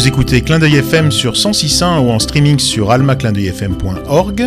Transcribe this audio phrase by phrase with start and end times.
[0.00, 4.44] Vous écoutez Clin d'œil FM sur 106.1 ou en streaming sur almaclindeuilfm.org.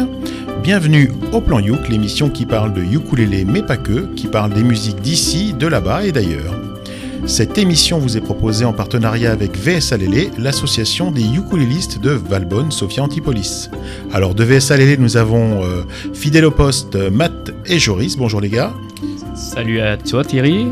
[0.63, 4.63] Bienvenue au Plan Youk, l'émission qui parle de ukulélé mais pas que, qui parle des
[4.63, 6.59] musiques d'ici, de là-bas et d'ailleurs.
[7.27, 12.71] Cette émission vous est proposée en partenariat avec VSA Lélé, l'association des ukulélistes de Valbonne,
[12.71, 13.69] Sophia Antipolis.
[14.11, 15.83] Alors de VSA Lélé, nous avons euh,
[16.15, 18.17] fidèle au poste Matt et Joris.
[18.17, 18.73] Bonjour les gars.
[19.35, 20.69] Salut à toi Thierry.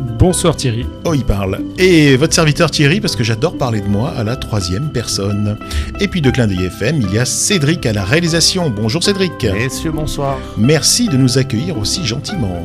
[0.00, 0.86] Bonsoir Thierry.
[1.04, 1.60] Oh, il parle.
[1.76, 5.58] Et votre serviteur Thierry, parce que j'adore parler de moi à la troisième personne.
[6.00, 8.70] Et puis de Clin d'œil FM, il y a Cédric à la réalisation.
[8.70, 9.44] Bonjour Cédric.
[9.44, 10.38] Messieurs, bonsoir.
[10.56, 12.64] Merci de nous accueillir aussi gentiment.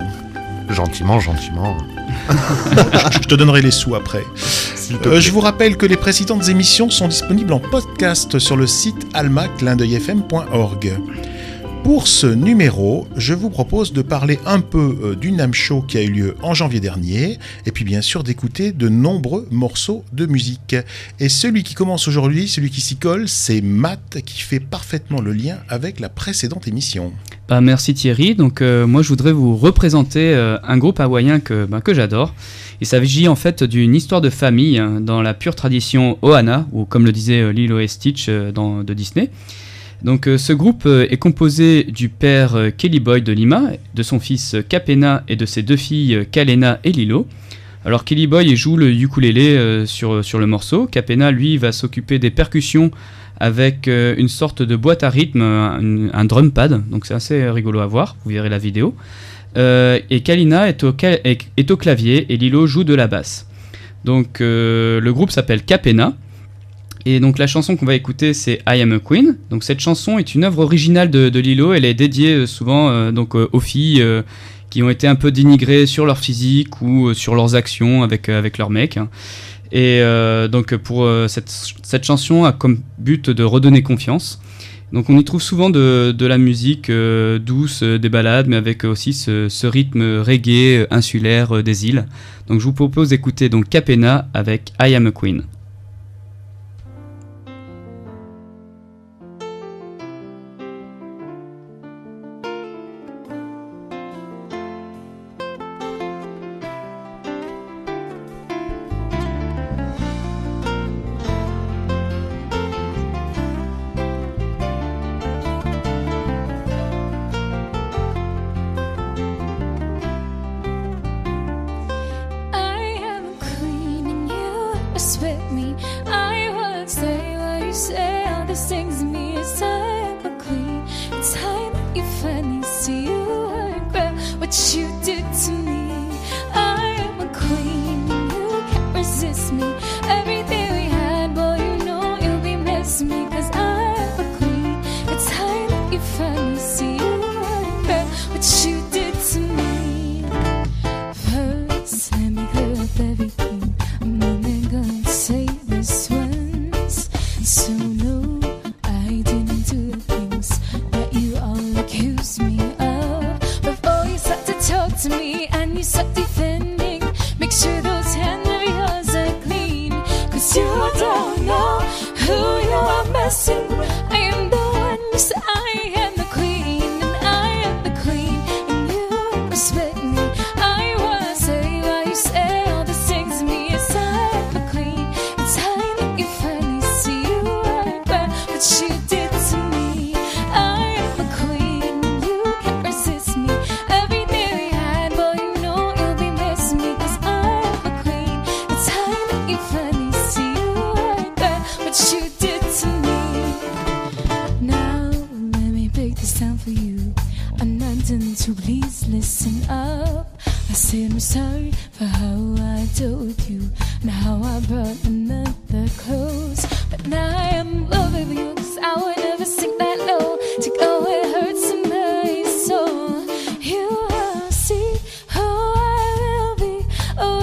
[0.70, 1.77] Gentiment, gentiment.
[3.11, 4.23] je te donnerai les sous après.
[5.05, 9.08] Euh, je vous rappelle que les précédentes émissions sont disponibles en podcast sur le site
[9.13, 10.94] almaclindeuilfm.org.
[11.85, 16.00] Pour ce numéro, je vous propose de parler un peu euh, du NAM Show qui
[16.00, 20.25] a eu lieu en janvier dernier, et puis bien sûr d'écouter de nombreux morceaux de
[20.25, 20.75] musique.
[21.19, 25.31] Et celui qui commence aujourd'hui, celui qui s'y colle, c'est Matt qui fait parfaitement le
[25.31, 27.14] lien avec la précédente émission.
[27.47, 28.33] Bah, merci Thierry.
[28.33, 32.33] Donc euh, moi je voudrais vous représenter euh, un groupe hawaïen que, bah, que j'adore.
[32.81, 36.86] Il s'agit en fait d'une histoire de famille hein, dans la pure tradition Ohana, ou
[36.86, 39.30] comme le disait Lilo et Stitch de Disney.
[40.06, 45.23] Donc ce groupe est composé du père Kelly Boy de Lima, de son fils Capena
[45.28, 47.25] et de ses deux filles Kalena et Lilo.
[47.84, 52.92] Alors Kelly Boy joue le ukulélé sur, le morceau, Capena lui va s'occuper des percussions
[53.39, 57.88] avec une sorte de boîte à rythme, un, drum pad, donc c'est assez rigolo à
[57.88, 58.94] voir, vous verrez la vidéo.
[59.56, 63.48] et Kalina est au, est au, clavier et Lilo joue de la basse.
[64.03, 66.14] Donc le groupe s'appelle Capena.
[67.06, 69.38] Et donc la chanson qu'on va écouter c'est I Am a Queen.
[69.52, 71.73] Donc cette chanson est une œuvre originale de, Lilo.
[71.73, 74.03] Elle est dédiée souvent donc aux filles
[74.72, 78.58] qui ont été un peu dénigrées sur leur physique ou sur leurs actions avec avec
[78.58, 78.98] leurs mecs.
[79.71, 80.02] Et
[80.52, 81.49] donc pour cette,
[81.83, 84.42] cette, chanson a comme but de redonner confiance.
[84.92, 89.14] Donc on y trouve souvent de, de la musique douce, des balades, mais avec aussi
[89.14, 92.08] ce, ce rythme reggae insulaire des îles.
[92.48, 95.43] Donc je vous propose d'écouter donc Capena avec I Am a Queen.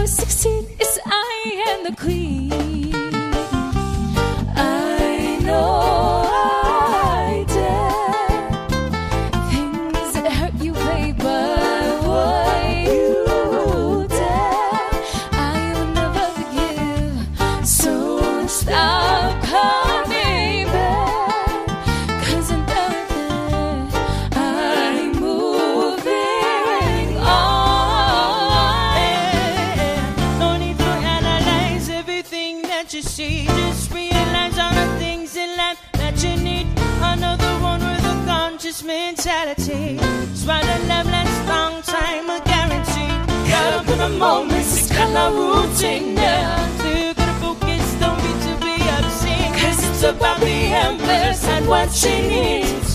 [0.03, 0.72] I succeed.
[45.83, 46.69] Routine now.
[46.79, 47.41] So you gotta
[47.99, 49.05] don't be too be out.
[49.61, 52.92] Cause it's about the empress and what she needs.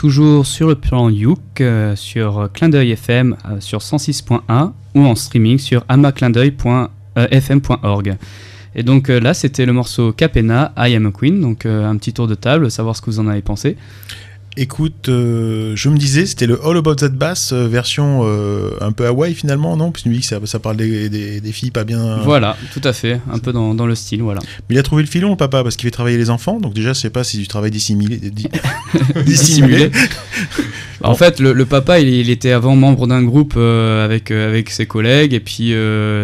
[0.00, 5.14] Toujours sur le plan Youk, euh, sur Clin d'œil FM, euh, sur 106.1 ou en
[5.14, 8.16] streaming sur amaclindeuil.fm.org.
[8.74, 11.42] Et donc euh, là, c'était le morceau Capena, I Am a Queen.
[11.42, 13.76] Donc euh, un petit tour de table, savoir ce que vous en avez pensé.
[14.56, 18.90] Écoute, euh, je me disais, c'était le All About That Bass euh, version euh, un
[18.90, 19.92] peu Hawaii finalement, non?
[19.92, 22.18] Parce que tu me dis que ça, ça parle des, des- des filles pas bien.
[22.24, 24.40] Voilà, tout à fait, un peu dans, dans le style, voilà.
[24.68, 26.58] Mais il a trouvé le filon, le papa, parce qu'il fait travailler les enfants.
[26.58, 28.16] Donc déjà, je sais pas si du travail dissimulé.
[28.18, 28.48] di-
[29.24, 29.90] dissimulé.
[31.02, 34.84] En fait, le, le papa, il, il était avant membre d'un groupe avec, avec ses
[34.84, 35.72] collègues, et puis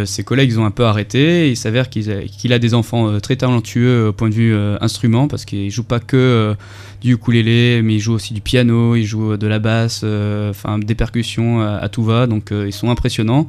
[0.05, 1.49] ses collègues, ils ont un peu arrêté.
[1.49, 5.28] il s'avère qu'ils a- qu'il a des enfants très talentueux au point de vue instrument,
[5.28, 6.55] parce qu'il joue pas que
[7.00, 10.50] du ukulélé, mais il joue aussi du piano, il joue euh, de la basse, euh,
[10.50, 13.46] enfin des percussions à, à tout va, donc euh, ils sont impressionnants.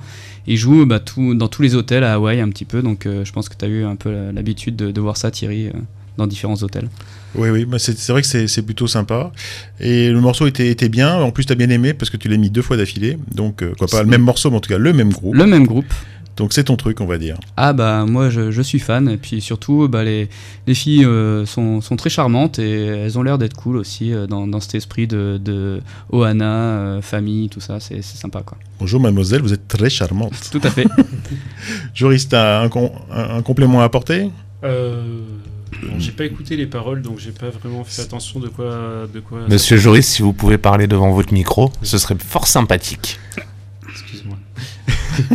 [0.48, 3.26] Il joue bah, tout, dans tous les hôtels à Hawaï un petit peu, donc euh,
[3.26, 5.72] je pense que tu as eu un peu l'habitude de, de voir ça, Thierry, euh,
[6.18, 6.90] dans différents hôtels.
[7.36, 9.32] Oui, oui, bah, c'est vrai que c'est c'est plutôt sympa.
[9.80, 11.16] Et le morceau était, était bien.
[11.16, 13.18] En plus, tu as bien aimé parce que tu l'as mis deux fois d'affilée.
[13.36, 15.36] Donc, euh, quoi, pas le même morceau, mais en tout cas le même groupe.
[15.36, 15.94] Le même groupe.
[16.38, 17.38] Donc, c'est ton truc, on va dire.
[17.58, 20.30] Ah bah moi je, je suis fan et puis surtout bah, les,
[20.68, 24.28] les filles euh, sont, sont très charmantes et elles ont l'air d'être cool aussi euh,
[24.28, 25.82] dans, dans cet esprit de, de
[26.12, 28.58] Ohana, euh, famille, tout ça, c'est c'est sympa quoi.
[28.80, 30.34] Bonjour, mademoiselle, vous êtes très charmante.
[30.52, 30.86] Tout à fait.
[31.96, 34.30] Joris, t'as un, com- un, un complément à apporter?
[34.64, 35.22] Euh,
[35.82, 39.08] bon, j'ai pas écouté les paroles, donc j'ai pas vraiment fait attention de quoi.
[39.12, 43.20] De quoi Monsieur Joris, si vous pouvez parler devant votre micro, ce serait fort sympathique.
[43.90, 44.38] Excuse-moi.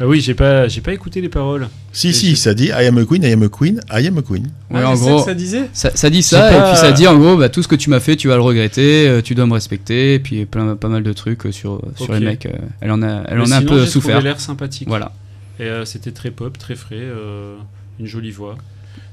[0.00, 1.68] ah oui, j'ai pas, j'ai pas écouté les paroles.
[1.92, 4.18] Si, Et si, ça dit I am a queen, I am a queen, I am
[4.18, 4.44] a queen.
[4.70, 6.92] Ouais, Ah, en gros, que ça disait ça, ça dit ça et pas- puis ça
[6.92, 9.22] dit en gros bah, tout ce que tu m'as fait tu vas le regretter, euh,
[9.22, 12.20] tu dois me respecter et puis plein, pas mal de trucs euh, sur, sur les
[12.20, 12.46] mecs.
[12.46, 14.12] euh, elle en a, elle Mais en a un peu souffert.
[14.16, 14.86] trouvé l'air sympathique.
[14.88, 15.12] Voilà.
[15.60, 17.56] Et euh, c'était très pop, très frais, euh,
[17.98, 18.56] une jolie voix.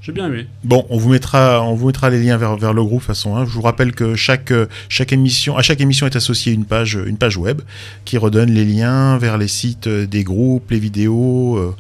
[0.05, 0.45] J'ai bien aimé.
[0.63, 1.63] Bon, on vous mettra,
[2.11, 3.35] les liens vers, le groupe de façon.
[3.35, 3.45] hein.
[3.45, 4.53] Je vous rappelle que chaque,
[5.11, 7.61] émission, à chaque émission est associée une page, une page web
[8.05, 11.75] qui redonne les liens vers les sites euh, des groupes, les vidéos, euh,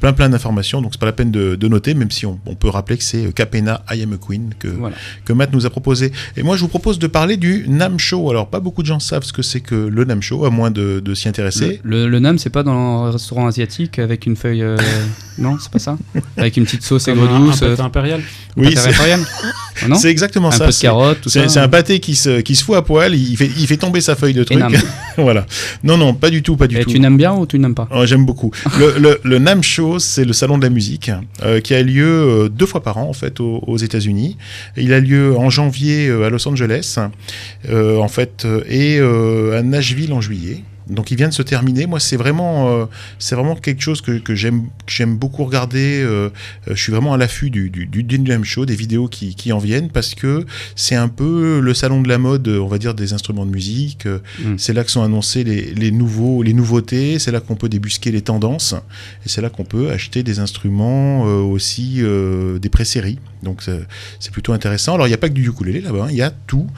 [0.00, 0.82] plein plein d'informations.
[0.82, 3.04] Donc c'est pas la peine de, de noter, même si on, on peut rappeler que
[3.04, 4.96] c'est euh, Capena I Am a Queen que, Voilà.
[5.24, 6.10] que Matt nous a proposé.
[6.36, 8.30] Et moi, je vous propose de parler du Nam Show.
[8.30, 10.70] Alors, pas beaucoup de gens savent ce que c'est que le Nam Show, à moins
[10.70, 11.80] de, de s'y intéresser.
[11.82, 12.72] Le, le, le nam c'est pas dans
[13.06, 14.76] un restaurant asiatique avec une feuille euh,
[15.38, 15.96] non c'est pas ça?
[16.36, 18.20] Avec une petite sauce aigre un, un douce euh, pâté impérial.
[18.56, 20.60] Oui, pâté c'est c'est exactement un ça.
[20.60, 22.76] peu de c'est- carottes tout ça C'est c'est un pâté qui se, qui se fout
[22.76, 24.60] à poil, il fait, il fait tomber sa feuille de truc.
[25.16, 25.44] Voilà.
[25.82, 26.90] Non, non, pas du tout, pas du Et tout.
[26.90, 27.88] tu n'aimes bien ou tu n'aimes pas?
[27.94, 28.50] Oh, J'aime beaucoup.
[28.78, 31.10] Le, le, le NAM Show, c'est le salon de la musique
[31.42, 34.36] euh, qui a lieu euh, deux fois par an en fait aux, aux États-Unis.
[34.76, 36.98] Il a lieu en janvier euh, à Los Angeles,
[37.70, 40.62] en fait, et à Nashville en juillet.
[40.90, 41.86] Donc il vient de se terminer.
[41.86, 42.86] Moi, c'est vraiment, euh,
[43.18, 44.68] c'est vraiment quelque chose que, que j'aime,
[45.16, 46.02] beaucoup regarder.
[46.02, 46.30] Euh,
[46.68, 47.86] euh, je suis vraiment à l'affût du, du,
[48.42, 50.44] Show, des vidéos qui, qui en viennent, parce que
[50.74, 54.06] c'est un peu le salon de la mode, on va dire, des instruments de musique.
[54.06, 54.56] Mm.
[54.56, 57.18] C'est là que sont annoncés les, les nouveaux, les nouveautés.
[57.18, 58.74] C'est là qu'on peut débusquer les tendances.
[59.24, 62.02] Et c'est là qu'on peut acheter des instruments euh, aussi
[62.60, 63.18] des pré-séries.
[63.42, 64.94] Donc c'est- plutôt intéressant.
[64.94, 66.08] Alors il n'y a pas que du ukulélé là-bas, hein.
[66.10, 66.68] il y a tout,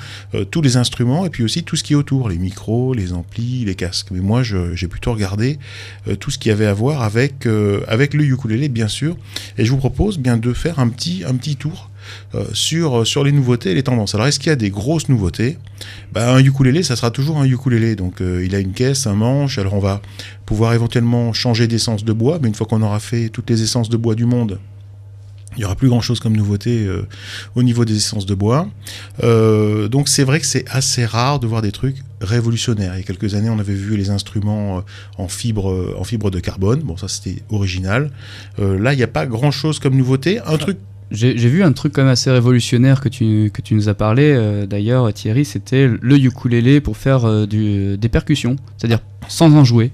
[0.50, 3.64] tous les instruments et puis aussi tout ce qui est autour, les micros, les amplis,
[3.66, 4.01] les casques.
[4.10, 5.58] Mais moi j'ai plutôt regardé
[6.08, 9.16] euh, tout ce qui avait à voir avec, euh, avec le ukulélé bien sûr.
[9.58, 11.24] Et je vous propose bien de faire un petit,
[11.56, 11.90] tour.
[12.34, 14.14] euh, sur, les nouveautés et les tendances.
[14.14, 15.58] Alors, est-ce qu'il y a des grosses nouveautés?
[16.12, 17.94] Bah, Un ukulélé, ça sera toujours un ukulélé.
[17.94, 19.58] Donc, il a une caisse, un manche.
[19.58, 20.02] Alors, on va
[20.44, 23.88] pouvoir éventuellement changer d'essence de bois, mais une fois qu'on aura fait toutes les essences
[23.88, 24.58] de bois du monde,
[25.56, 27.06] Il n'y aura plus grand-chose comme nouveauté euh,
[27.54, 28.68] au niveau des essences de bois.
[29.22, 32.94] Euh, donc c'est vrai que c'est assez rare de voir des trucs révolutionnaires.
[32.94, 34.80] Il y a quelques années, on avait vu les instruments euh,
[35.18, 36.80] en fibre, en fibre de carbone.
[36.80, 38.10] Bon, ça c'était original.
[38.58, 40.40] Là, il n'y a pas grand-chose comme nouveauté.
[40.46, 40.78] Un truc
[41.10, 44.66] J'ai vu un truc quand même assez révolutionnaire que tu, que tu nous as parlé
[44.68, 49.90] d'ailleurs Thierry, c'était le ukulélé pour faire des percussions, c'est-à-dire sans en jouer.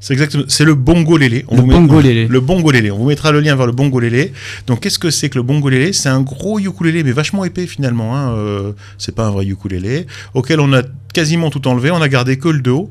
[0.00, 1.44] C'est exactement, c'est le bongolélé.
[1.48, 2.26] On Le vous met- bongolélé.
[2.28, 2.90] Le bongolélé.
[2.90, 4.32] On vous mettra le lien vers le bongolélé.
[4.66, 5.92] Donc, qu'est-ce que c'est que le bongolélé?
[5.92, 8.16] C'est un gros ukulélé, mais vachement épais finalement.
[8.16, 8.32] Hein.
[8.36, 11.90] Euh, c'est pas un vrai ukulélé, auquel on a quasiment tout enlevé.
[11.90, 12.90] On a gardé que le dos.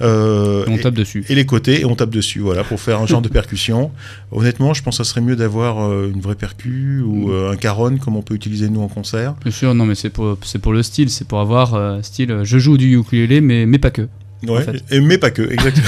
[0.00, 1.24] Euh, On et- tape dessus.
[1.28, 3.92] et les côtés et on tape dessus voilà pour faire un genre de percussion
[4.32, 7.30] honnêtement je pense que ça serait mieux d'avoir euh, une vraie percu ou Mm.
[7.30, 10.10] euh, un caron comme on peut utiliser nous en concert Bien sûr, non mais c'est
[10.10, 13.64] pour, c'est pour le style, c'est pour avoir euh, style je joue du ukulélé mais,
[13.66, 14.08] mais pas que.
[14.46, 14.82] Ouais, fait.
[14.90, 15.86] et, mais pas que, exactement.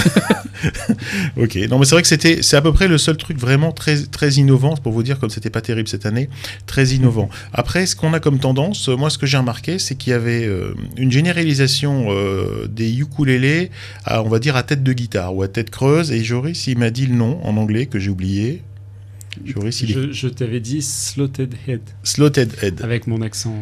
[1.37, 3.73] ok, non mais c'est vrai que c'était, c'est à peu près le seul truc vraiment
[3.73, 6.29] très, très innovant, pour vous dire comme c'était pas terrible cette année,
[6.67, 7.29] très innovant.
[7.53, 10.47] Après, ce qu'on a comme tendance, moi ce que j'ai remarqué, c'est qu'il y avait
[10.47, 13.71] euh, une généralisation euh, des ukulélés,
[14.05, 16.79] à, on va dire à tête de guitare ou à tête creuse, et Joris il
[16.79, 18.63] m'a dit le nom en anglais que j'ai oublié.
[19.45, 22.81] Joris il est Je, je t'avais dit Slotted Head, Slotted Head.
[22.83, 23.57] avec mon accent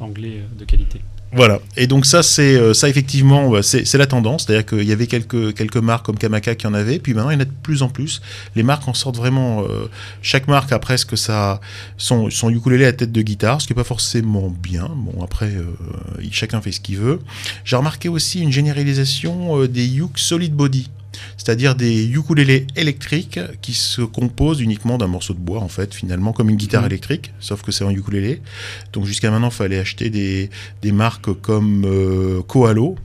[0.00, 1.00] anglais euh, de qualité.
[1.34, 1.58] Voilà.
[1.76, 4.44] Et donc ça, c'est euh, ça effectivement, c'est la tendance.
[4.46, 7.34] C'est-à-dire qu'il y avait quelques quelques marques comme Kamaka qui en avaient, puis maintenant il
[7.34, 8.22] y en a de plus en plus.
[8.54, 9.62] Les marques en sortent vraiment.
[9.62, 9.88] euh,
[10.22, 11.60] chaque marque a presque ça,
[11.96, 14.88] son son ukulélé à tête de guitare, ce qui est pas forcément bien.
[14.94, 15.64] Bon après, euh,
[16.30, 17.20] chacun fait ce qu'il veut.
[17.64, 20.88] J'ai remarqué aussi une généralisation des uk solid body.
[21.36, 26.32] C'est-à-dire des ukulélés électriques qui se composent uniquement d'un morceau de bois, en fait, finalement,
[26.32, 26.86] comme une guitare Mhm.
[26.88, 28.40] électrique, sauf que c'est un ukulélé.
[28.92, 30.50] Donc jusqu'à maintenant, il fallait acheter des,
[30.82, 32.96] des marques comme euh, Koalo,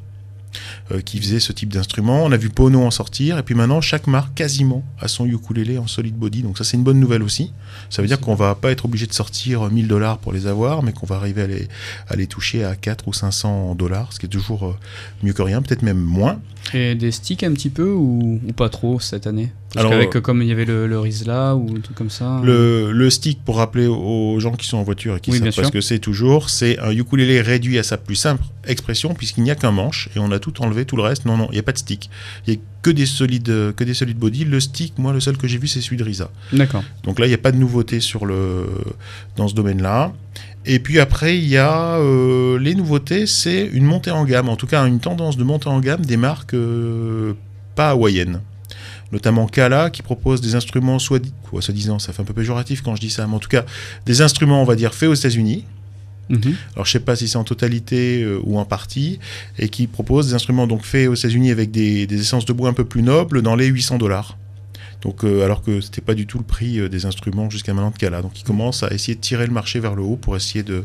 [0.91, 2.23] euh, qui faisaient ce type d'instrument.
[2.23, 5.77] On a vu Pono en sortir, et puis maintenant, chaque marque quasiment a son ukulélé
[5.77, 6.43] en solid body.
[6.43, 7.53] Donc ça, c'est une bonne nouvelle aussi.
[7.89, 10.83] Ça veut dire qu'on va pas être obligé de sortir 1000 dollars pour les avoir,
[10.83, 11.67] mais qu'on va arriver
[12.07, 14.75] à les, toucher à 4 ou 500 dollars, ce qui est toujours euh,
[15.23, 16.39] mieux que rien, peut-être même moins.
[16.73, 19.51] Et des sticks un petit peu ou, ou pas trop cette année?
[19.75, 22.41] Alors, qu'avec euh, comme il y avait le, le Rizla ou un truc comme ça.
[22.43, 25.53] Le, le stick, pour rappeler aux gens qui sont en voiture et qui Oui, savent
[25.53, 29.43] pas ce que c'est toujours, c'est un ukulélé réduit à sa plus simple expression puisqu'il
[29.43, 31.25] n'y a qu'un manche et on a tout enlevé, tout le reste.
[31.25, 32.09] Non, non, il n'y a pas de stick.
[32.47, 34.45] Il n'y a que des solides, que des solides body.
[34.45, 36.31] Le stick, moi, le seul que j'ai vu, c'est celui de Risa.
[36.51, 36.83] D'accord.
[37.03, 38.65] Donc là, il n'y a pas de nouveauté sur le,
[39.35, 40.13] dans ce domaine-là.
[40.65, 44.55] Et puis après, il y a euh, les nouveautés, c'est une montée en gamme, en
[44.55, 47.33] tout cas une tendance de montée en gamme des marques euh,
[47.75, 48.41] pas hawaïennes.
[49.11, 52.95] Notamment Kala qui propose des instruments soit, quoi, soi-disant, ça fait un peu péjoratif quand
[52.95, 53.65] je dis ça, mais en tout cas
[54.05, 55.65] des instruments, on va dire, faits aux États-Unis.
[56.29, 56.55] Mhm.
[56.75, 59.19] Alors je sais pas si c'est en totalité euh, ou en partie,
[59.57, 62.69] et qui propose des instruments donc faits aux États-Unis avec des, des essences de bois
[62.69, 64.37] un peu plus nobles dans les 800 dollars.
[65.01, 67.91] Donc euh, alors que c'était pas du tout le prix euh, des instruments jusqu'à maintenant
[67.91, 68.21] de Kala.
[68.21, 70.83] Donc ils commencent à essayer de tirer le marché vers le haut pour essayer de,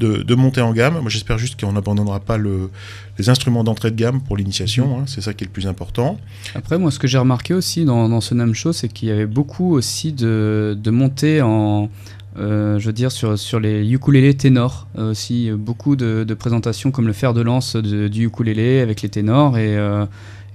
[0.00, 0.98] de, monter en gamme.
[1.00, 2.70] Moi j'espère juste qu'on n'abandonnera pas le,
[3.18, 4.98] les instruments d'entrée de gamme pour l'initiation.
[4.98, 5.04] hein.
[5.06, 6.18] c'est ça qui est le plus important.
[6.56, 9.12] Après, moi, ce que j'ai remarqué aussi dans, dans ce NAM Show, c'est qu'il y
[9.12, 11.88] avait beaucoup aussi de, de montées en.
[12.36, 14.88] euh, je veux dire, sur, sur les ukulélés ténors.
[14.98, 19.56] Aussi, beaucoup de, présentations comme le fer de lance du ukulélé avec les ténors.
[19.58, 19.76] Et,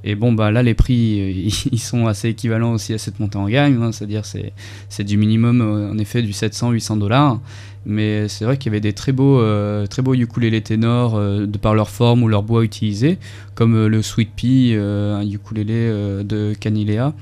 [0.04, 3.38] et bon, bah là, les prix, euh, ils, sont assez équivalents aussi à cette montée
[3.38, 3.82] en gamme.
[3.82, 3.92] hein.
[3.92, 4.54] C'est-à-dire, c'est
[4.90, 7.40] c'est du minimum, euh, en effet, du 700-800 dollars.
[7.86, 11.58] Mais c'est vrai qu'il y avait des très beaux, euh, très beaux ukulélés ténors de
[11.58, 13.18] par leur forme ou leur bois utilisé,
[13.56, 15.90] comme le Sweet Pea, un ukulélé
[16.24, 17.14] de Canilea.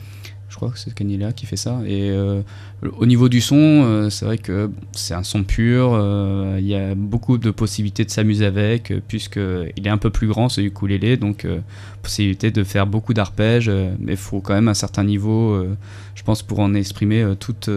[0.58, 1.82] Je crois que c'est Canilea qui fait ça.
[1.86, 2.42] Et euh,
[2.98, 5.92] au niveau du son, euh, c'est vrai que c'est un son pur.
[5.94, 10.10] euh, Il y a beaucoup de possibilités de s'amuser avec, euh, puisqu'il est un peu
[10.10, 11.46] plus grand ce ukulélé, donc
[12.02, 13.70] possibilité de faire beaucoup d'arpèges.
[14.00, 15.64] mais il faut quand même un certain niveau,
[16.16, 17.70] je pense, pour en exprimer toute.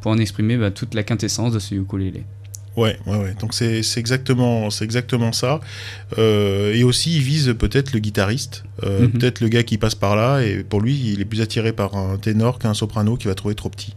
[0.00, 2.24] pour en exprimer bah, toute la quintessence de ce ukulélé.
[2.76, 3.34] Ouais, ouais, ouais.
[3.40, 5.60] Donc c'est exactement, c'est exactement ça.
[6.18, 9.10] Euh, et aussi, il vise peut-être le guitariste, euh, Mhm.
[9.12, 11.96] peut-être le gars qui passe par là, et pour lui, il est plus attiré par
[11.96, 13.94] un ténor qu'un soprano qu'il va trouver trop petit.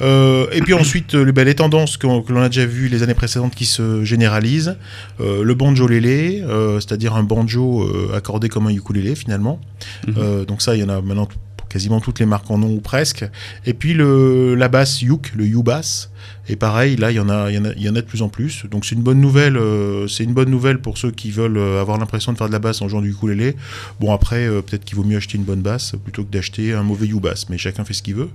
[0.00, 3.14] Euh, et puis ensuite, euh, ben, les tendances que l'on a déjà vues les années
[3.14, 4.76] précédentes qui se généralisent.
[5.20, 9.60] Euh, le banjo-lélé, euh, c'est-à-dire un banjo accordé comme un ukulélé finalement.
[10.08, 10.44] Mhm.
[10.46, 11.28] Donc ça, il y en a maintenant
[11.68, 13.24] quasiment toutes les marques en ont ou presque.
[13.66, 16.10] Et puis le, la basse Yuk, le U-Bass.
[16.48, 18.00] Et pareil, là, il y, en a, il, y en a, il y en a
[18.02, 18.66] de plus en plus.
[18.70, 19.56] Donc c'est une bonne nouvelle.
[19.56, 22.52] euh, c'est une bonne nouvelle pour ceux qui veulent euh, avoir l'impression de faire de
[22.52, 23.56] la basse en jouant du ukulélé.
[24.00, 26.82] Bon après, euh, peut-être qu'il vaut mieux acheter une bonne basse plutôt que d'acheter un
[26.82, 27.48] mauvais U-Bass.
[27.48, 28.28] Mais chacun fait ce qu'il veut.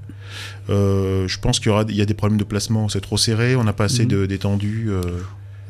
[0.70, 2.89] Euh, je pense qu'il y aura, il y a des problèmes de placement.
[2.89, 3.56] C'est trop serré.
[3.56, 4.10] On n'a pas assez Mhm.
[4.10, 4.89] de d'étendue.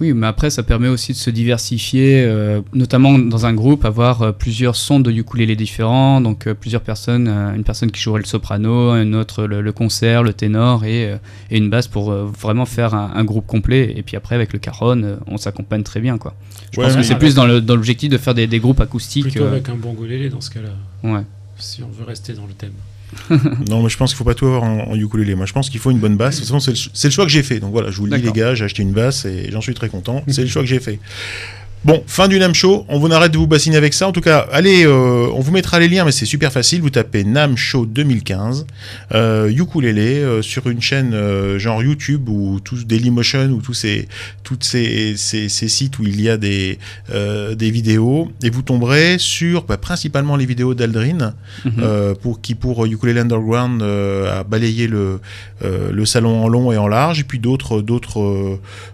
[0.01, 4.21] Oui, mais après, ça permet aussi de se diversifier, euh, notamment dans un groupe, avoir
[4.21, 8.25] euh, plusieurs sons de ukulélé différents, donc euh, plusieurs personnes, une personne qui jouerait le
[8.25, 11.17] soprano, une autre le, le concert, le ténor et,
[11.51, 13.93] et une basse pour vraiment faire un, un groupe complet.
[13.97, 16.33] Et puis après, avec le caron, euh, on s'accompagne très bien, quoi.
[16.71, 19.23] Je Ouais, pense que c'est plus dans l'objectif de faire des, des groupes acoustiques.
[19.31, 20.69] Plutôt avec un bongolélé dans ce cas-là,
[21.03, 21.23] ouais.
[21.57, 22.71] si on veut rester dans le thème.
[23.69, 25.35] Non, mais je pense qu'il faut pas tout avoir en, en ukulélé.
[25.35, 26.35] Moi, je pense qu'il faut une bonne basse.
[26.35, 27.59] De toute façon, c'est le, le choix que j'ai fait.
[27.59, 29.73] Donc voilà, je vous le dis, les gars, j'ai acheté une basse et j'en suis
[29.73, 30.23] très content.
[30.27, 30.99] C'est le choix que j'ai fait.
[31.85, 32.85] Bon, fin du NAM Show.
[32.89, 34.05] On vous arrête de vous bassiner avec ça.
[34.05, 36.81] En tout cas, allez, euh, on vous mettra les liens, mais c'est super facile.
[36.81, 38.67] Vous tapez NAM Show 2015,
[39.13, 44.09] euh, ukulélé, euh, sur une chaîne euh, genre YouTube ou tous Dailymotion ou tous ces,
[44.43, 48.29] toutes ces, ces, ces sites où il y a des, des vidéos.
[48.43, 51.33] Et vous tomberez sur bah, principalement les vidéos d'Aldrin.
[51.63, 52.15] Mhm.
[52.21, 55.21] Pour, qui pour Ukulele Underground a balayé le,
[55.61, 58.49] le salon en long et en large, et puis d'autres d'autres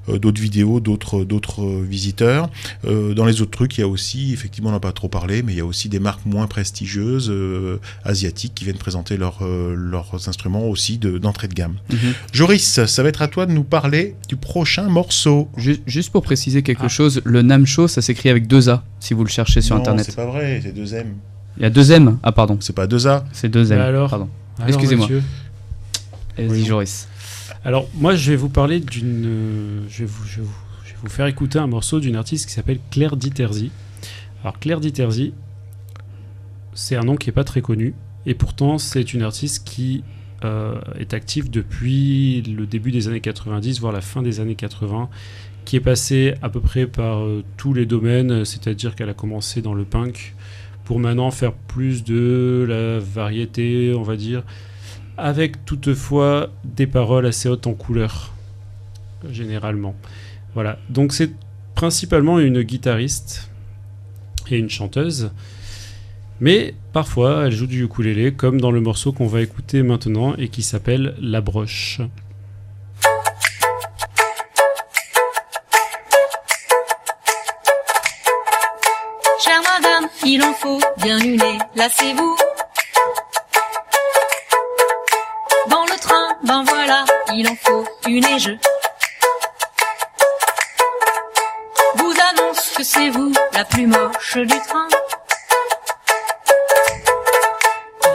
[0.08, 2.50] vidéos, d'autres visiteurs.
[2.86, 5.42] Euh, dans les autres trucs, il y a aussi, effectivement, on n'a pas trop parlé,
[5.44, 9.40] mais il y a aussi des marques moins prestigieuses euh, asiatiques qui viennent présenter leurs
[9.42, 11.76] euh, leurs instruments aussi de- d'entrée de, gamme.
[11.92, 11.98] Mhm.
[12.32, 15.50] Joris, ça va être à toi de nous parler du prochain morceau.
[15.58, 16.90] Ju- Juste pour préciser quelque Ah.
[16.90, 20.06] chose, le Namcho, ça s'écrit avec deux A, si vous le cherchez sur non, Internet.
[20.06, 21.16] c'est pas vrai, c'est deux M.
[21.58, 22.18] Il y a deux M.
[22.24, 22.58] Ah, pardon.
[22.62, 23.26] C'est pas deux A.
[23.32, 23.78] C'est deux M.
[23.80, 24.30] Bah alors Pardon.
[24.68, 25.08] Excusez-moi.
[25.08, 26.66] Vas-y, Voyons.
[26.66, 27.08] Joris.
[27.64, 29.84] Alors, moi, je vais vous parler d'une.
[29.90, 30.54] Je vais vous, je, vais vous,
[30.96, 33.72] vais vous faire écouter un morceau d'une artiste qui s'appelle Claire Diterzi.
[34.42, 35.34] Alors, Claire Diterzi,
[36.74, 37.94] c'est un nom qui n'est pas très connu.
[38.26, 40.04] Et pourtant, c'est une artiste qui
[40.44, 45.10] euh, est active depuis le début des années 90, voire la fin des années 80,
[45.64, 49.62] qui est passée à peu près par euh, tous les domaines, c'est-à-dire qu'elle a commencé
[49.62, 50.36] dans le punk,
[50.84, 54.44] pour maintenant faire plus de la variété, on va dire,
[55.18, 58.34] avec toutefois des paroles assez hautes en couleur,
[59.32, 59.96] généralement.
[60.56, 61.32] Voilà, donc c'est
[61.76, 63.50] principalement une guitariste
[64.50, 65.32] et une chanteuse,
[66.40, 70.48] mais parfois elle joue du ukulélé, comme dans le morceau qu'on va écouter maintenant et
[70.48, 72.00] qui s'appelle La Broche.
[79.44, 81.38] Chère madame, il en faut bien une
[81.76, 82.38] lassez-vous.
[85.70, 88.52] Dans le train, ben voilà, il en faut une et je
[92.86, 94.88] c'est vous la plus moche du train.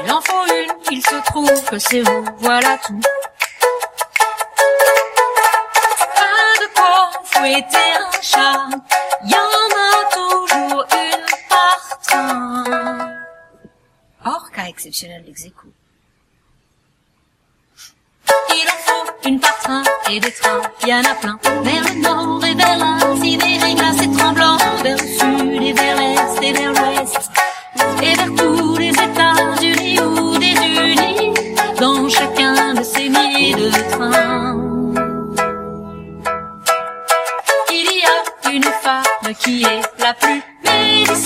[0.04, 3.00] Il en faut une, il se trouve que c'est vous, voilà tout.
[6.14, 8.68] Pas de quoi fouetter un chat,
[9.24, 13.16] y en a toujours une par train.
[14.24, 15.66] Hors cas exceptionnel d'exéco.
[18.50, 21.38] Il en faut une par train et des trains, y en a plein.
[21.62, 24.58] Vers le nord et vers l'est, sidéré, glacé, tremblant.
[24.82, 27.30] Vers le sud et vers l'est et vers l'ouest.
[28.02, 30.54] Et vers tous les États-Unis ou des
[30.92, 31.34] Unis.
[31.78, 34.56] Dans chacun de ces milliers de trains.
[37.70, 41.16] Il y a une femme qui est la plus belle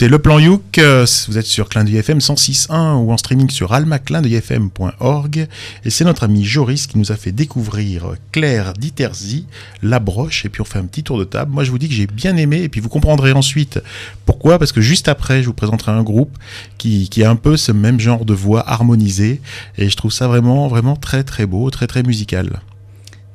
[0.00, 3.74] écoutez Le Plan Youk, euh, vous êtes sur Clin FM 106.1 ou en streaming sur
[3.74, 5.46] almaclindeuilfm.org
[5.84, 9.44] et c'est notre ami Joris qui nous a fait découvrir Claire Diterzi,
[9.82, 10.46] La Broche.
[10.46, 11.52] Et puis on fait un petit tour de table.
[11.52, 12.62] Moi je vous dis que j'ai bien aimé.
[12.62, 13.78] Et puis vous comprendrez ensuite
[14.24, 14.58] pourquoi.
[14.58, 16.34] Parce que juste après je vous présenterai un groupe
[16.78, 19.42] qui, qui a un peu ce même genre de voix harmonisée.
[19.76, 22.60] Et je trouve ça vraiment vraiment très très beau, très très musical.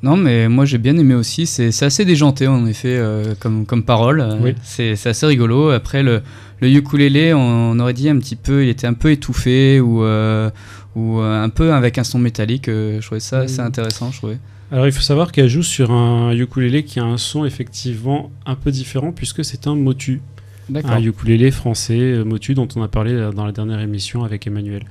[0.06, 1.46] Non, mais moi j'ai bien aimé aussi.
[1.48, 4.22] C'est assez déjanté en effet euh, comme, comme parole.
[4.22, 4.54] Euh, Oui.
[4.64, 5.72] C'est assez rigolo.
[5.72, 6.22] Après le,
[6.62, 7.40] le ukulélé, on,
[7.72, 10.50] on aurait dit un petit peu, il était un peu étouffé ou, euh,
[10.96, 12.68] ou un peu avec un son métallique.
[12.68, 13.66] je trouvais ça assez Mm.
[13.66, 14.12] intéressant.
[14.12, 14.38] Je trouvais.
[14.72, 18.56] Alors il faut savoir qu'elle joue sur un ukulélé qui a un son effectivement un
[18.56, 20.22] peu différent puisque c'est un motu.
[20.70, 20.92] D'accord.
[20.92, 24.84] Un ukulélé français, motu, dont on a parlé dans la dernière émission avec Emmanuel.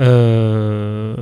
[0.00, 1.14] Euh,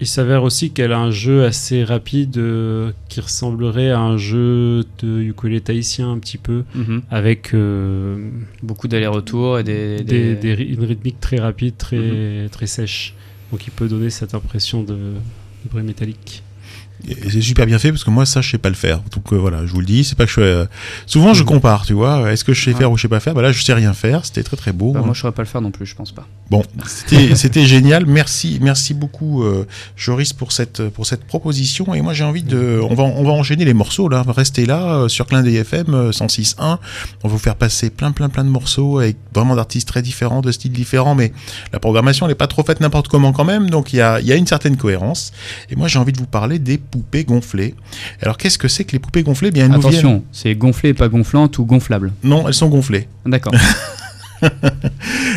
[0.00, 4.84] il s'avère aussi qu'elle a un jeu assez rapide euh, qui ressemblerait à un jeu
[5.02, 7.02] de ukulélé tahitien un petit peu, Mhm.
[7.10, 8.30] avec euh,
[8.62, 13.14] Beaucoup d'allers-retours et des, des, des- des ry- une rythmique très rapide, très, très sèche.
[13.50, 16.42] Donc il peut donner cette impression de, de bruit métallique.
[17.30, 19.00] C'est super bien fait parce que moi ça je sais pas le faire.
[19.12, 20.64] Donc euh, voilà, je vous le dis, c'est pas que je euh,
[21.06, 23.34] souvent je compare, tu vois, est-ce que je sais faire ou je sais pas faire?
[23.34, 24.92] Bah là je sais rien faire, c'était très très beau.
[24.92, 25.04] Bah, hein.
[25.04, 26.26] moi, je saurais pas le faire non plus, je pense pas.
[26.50, 28.06] Bon, c'était c'était génial.
[28.06, 32.80] Merci merci beaucoup euh, Joris pour cette pour cette proposition et moi j'ai envie de
[32.82, 35.94] on va on va enchaîner les morceaux là, restez là euh, sur Clin des FM
[35.94, 36.54] euh, 106.1.
[36.60, 40.40] On va vous faire passer plein plein plein de morceaux avec vraiment d'artistes très différents,
[40.40, 41.32] de styles différents mais
[41.72, 44.20] la programmation elle est pas trop faite n'importe comment quand même donc il y a
[44.20, 45.32] il y a une certaine cohérence.
[45.70, 47.74] Et moi j'ai envie de vous parler des poupées gonflées.
[48.22, 49.48] Alors qu'est-ce que c'est que les poupées gonflées?
[49.48, 52.12] Eh Bien viennent- Attention, c'est gonflé, pas gonflante ou gonflable.
[52.22, 53.08] Non, elles sont gonflées.
[53.26, 53.54] D'accord.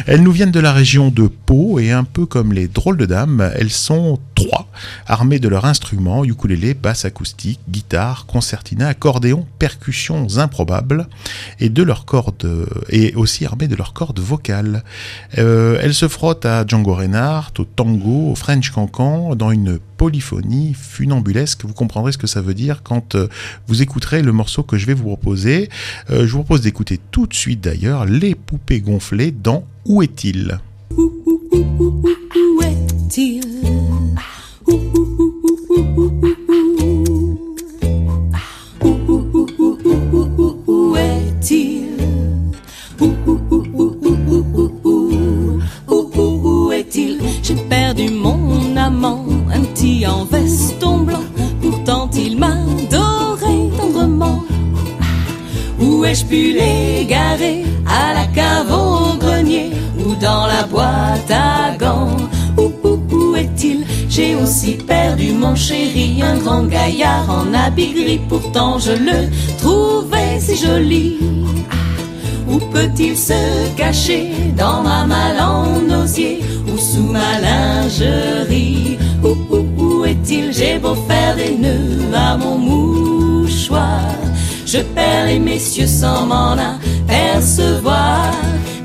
[0.05, 3.05] Elles nous viennent de la région de Pau et un peu comme les drôles de
[3.05, 4.67] dames, elles sont trois,
[5.07, 11.07] armées de leurs instruments, ukulélé, basse acoustique, guitare, concertina, accordéon, percussions improbables,
[11.59, 14.83] et de leurs cordes, et aussi armées de leurs cordes vocales.
[15.37, 20.73] Euh, elles se frottent à Django Reinhardt, au tango, au French cancan, dans une polyphonie
[20.73, 21.63] funambulesque.
[21.63, 23.27] Vous comprendrez ce que ça veut dire quand euh,
[23.67, 25.69] vous écouterez le morceau que je vais vous proposer.
[26.09, 30.59] Euh, je vous propose d'écouter tout de suite d'ailleurs les poupées gonflées dans Où est-il?
[32.63, 33.43] Est-il?
[34.65, 35.10] Où,
[49.53, 51.23] un petit en veston blanc.
[51.61, 54.43] Pourtant il m'adorait tendrement.
[55.79, 62.17] Où ai-je pu l'égarer À la cave au grenier Ou dans la boîte à gants?
[62.57, 62.71] Où,
[63.15, 63.85] où, est-il?
[64.09, 70.55] J'ai aussi perdu mon chéri Un grand gaillard en habit Pourtant je le trouvais si
[70.57, 71.17] joli.
[72.47, 73.41] Où peut-il se
[73.77, 76.41] cacher dans ma malle en osier?
[76.91, 78.97] sous ma lingerie.
[79.23, 84.15] Où, est-il J'ai beau faire des nœuds à mon mouchoir.
[84.65, 88.31] Je perds les messieurs sans m'en apercevoir.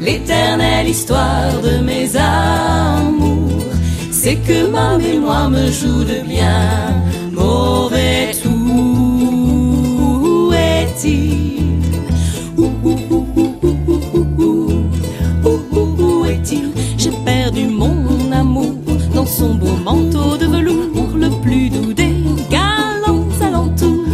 [0.01, 3.73] L'éternelle histoire de mes amours,
[4.13, 6.63] c'est que ma mémoire me joue de bien
[7.33, 8.53] mauvais tours.
[10.23, 11.47] Où est-il
[17.27, 18.77] perdu mon amour
[19.13, 22.17] dans son beau manteau de velours, le plus doux des
[22.49, 24.05] galants alentours.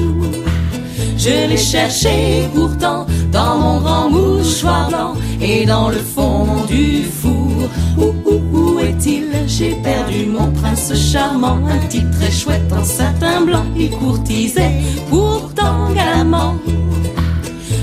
[1.19, 7.69] Je l'ai cherché pourtant dans mon grand mouchoir blanc et dans le fond du four.
[7.99, 9.27] Où, où, où est-il?
[9.47, 13.67] J'ai perdu mon prince charmant, un type très chouette en satin blanc.
[13.77, 14.77] Il courtisait
[15.11, 16.57] pourtant galamment.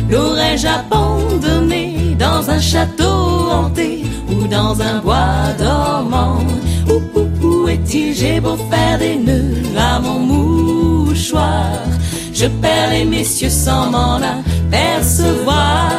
[0.09, 4.08] L'aurais-je abandonné dans un château hanté?
[4.49, 6.43] Dans un bois dormant.
[7.41, 11.67] Où, est-il J'ai beau faire des nœuds à mon mouchoir.
[12.33, 15.91] Je perds les messieurs sans m'en apercevoir.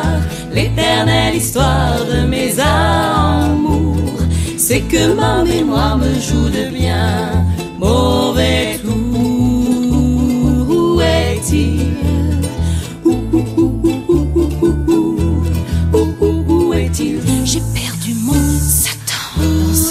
[0.53, 4.21] L'éternelle histoire de mes amours
[4.59, 7.45] C'est que ma mémoire me joue de bien.
[7.79, 9.10] Mauvais tour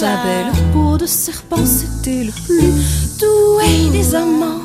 [0.00, 0.12] Satan.
[0.12, 4.64] Dans sa belle peau de serpent, c'était le plus doué des amants.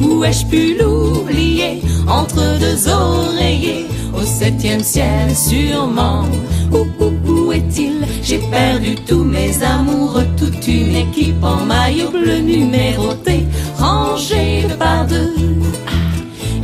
[0.00, 1.82] Où ai-je pu l'oublier?
[2.08, 6.24] Entre deux oreillers, au septième ciel sûrement.
[6.72, 8.04] Où, où, où est-il?
[8.22, 13.46] J'ai perdu tous mes amoureux, toute une équipe en maillot bleu numéroté,
[13.78, 15.34] rangée de par deux.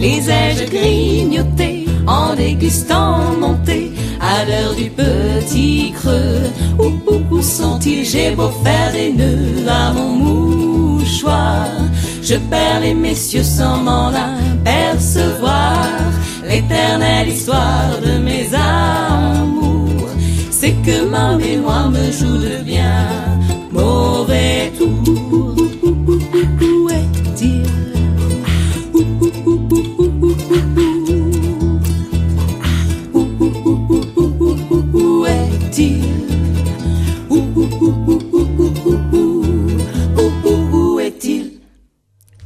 [0.00, 3.87] Les ai-je grignotés en dégustant monter
[4.28, 6.42] à l'heure du petit creux
[6.78, 6.88] Où,
[7.34, 11.66] où, sont-ils J'ai beau faire des nœuds à mon mouchoir.
[12.22, 15.86] Je perds les messieurs sans m'en apercevoir.
[16.48, 20.08] L'éternelle histoire de mes amours
[20.50, 23.06] C'est que ma mémoire me joue de bien.
[23.70, 24.97] Mauvais tour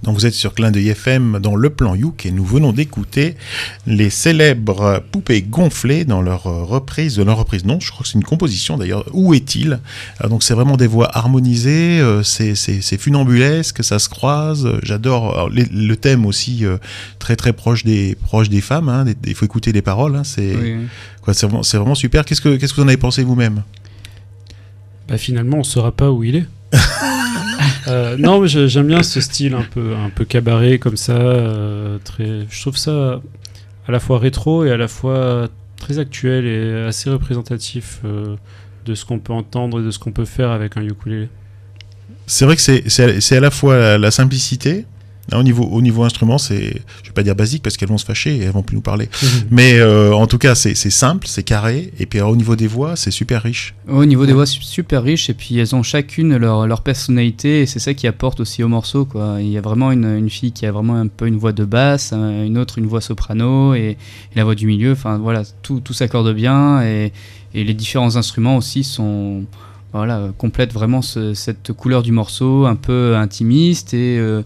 [0.02, 3.36] Donc vous êtes sur Clin d'œil FM dans le plan Youk et nous venons d'écouter
[3.86, 7.64] les célèbres poupées gonflées dans leur euh, reprise, de leur reprise.
[7.64, 9.78] Non, je crois que c'est une composition d'ailleurs, Où est-il?
[10.18, 15.48] Alors, Donc c'est vraiment des voix harmonisées, euh, c'est funambulesque, ça se croise, euh, j'adore
[15.50, 16.78] le thème aussi euh,
[17.18, 20.56] très très proche des, proche des femmes, hein, il faut écouter les paroles, hein, c'est
[20.56, 20.76] Oui,
[21.26, 22.24] vraiment, vraiment super.
[22.24, 23.62] Qu'est-ce que, qu'est-ce que vous en avez pensé vous-même?
[25.08, 26.46] Bah finalement, on saura pas où il est.
[27.88, 31.16] Euh, non, j'aime bien ce style un peu, un peu cabaret comme ça.
[31.16, 33.20] euh, très, je trouve ça
[33.88, 38.36] à la fois rétro et à la fois très actuel et assez représentatif euh,
[38.86, 41.28] de ce qu'on peut entendre et de ce qu'on peut faire avec un ukulélé.
[42.26, 44.86] C'est vrai que c'est- à la fois la simplicité.
[45.30, 47.98] Hein, au, niveau, au niveau instrument, c'est, je vais pas dire basique parce qu'elles vont
[47.98, 49.08] se fâcher et elles vont plus nous parler.
[49.50, 51.92] Mais euh, en tout cas, c'est c'est simple, c'est carré.
[51.98, 53.74] Et puis alors, au niveau des voix, c'est super riche.
[53.88, 57.62] Au niveau des voix, su- super riche, et puis elles ont chacune leur, leur personnalité,
[57.62, 59.04] et c'est ça qui apporte aussi au morceau.
[59.04, 59.36] Quoi.
[59.40, 61.64] Il y a vraiment une, une fille qui a vraiment un peu une voix de
[61.64, 63.96] basse, un- une autre une voix soprano, et,
[64.32, 64.92] et la voix du milieu.
[64.92, 67.12] Enfin voilà, tout, tout s'accorde bien, et,
[67.54, 69.44] et les différents instruments aussi sont.
[69.94, 74.40] Voilà, complètent vraiment ce- cette couleur du morceau, un peu intimiste, et euh,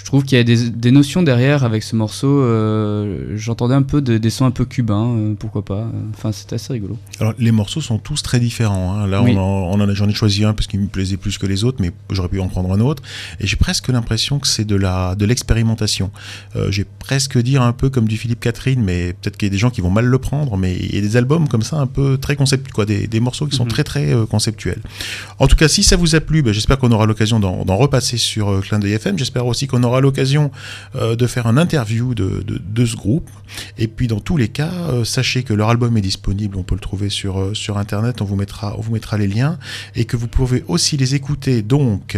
[0.00, 2.40] je trouve qu'il y a des, des notions derrière avec ce morceau.
[2.42, 5.86] euh, J'entendais un peu de- des sons un peu cubains, euh, pourquoi pas.
[6.14, 6.96] Enfin, c'était assez rigolo.
[7.20, 8.94] Alors, les morceaux sont tous très différents.
[8.94, 9.06] hein.
[9.06, 9.34] Là, Oui.
[9.36, 9.40] on
[9.80, 12.28] on j'en ai choisi un parce qu'il me plaisait plus que les autres, mais j'aurais
[12.28, 13.02] pu en prendre un autre.
[13.40, 16.10] Et j'ai presque l'impression que c'est de la, de l'expérimentation.
[16.56, 19.52] Euh, j'ai presque dire un peu comme du Philippe Catherine, mais peut-être qu'il y a
[19.52, 20.56] des gens qui vont mal le prendre.
[20.56, 23.20] Mais il y a des albums comme ça, un peu très concept, quoi, des, des
[23.20, 23.70] morceaux qui sont Mhm.
[23.70, 24.80] très très euh, conceptuels.
[25.38, 28.16] En tout cas, si ça vous a plu, ben, j'espère qu'on aura l'occasion d'en, repasser
[28.18, 29.18] sur euh, Clin d'œil FM.
[29.18, 30.52] J'espère aussi qu'on aura l'occasion
[30.94, 33.28] euh, de faire un interview de, ce groupe.
[33.78, 36.76] Et puis dans tous les cas, euh, sachez que leur album est disponible, on peut
[36.76, 39.58] le trouver sur, euh, sur internet, on vous, mettra, on vous mettra les liens,
[39.96, 42.16] et que vous pouvez aussi les écouter donc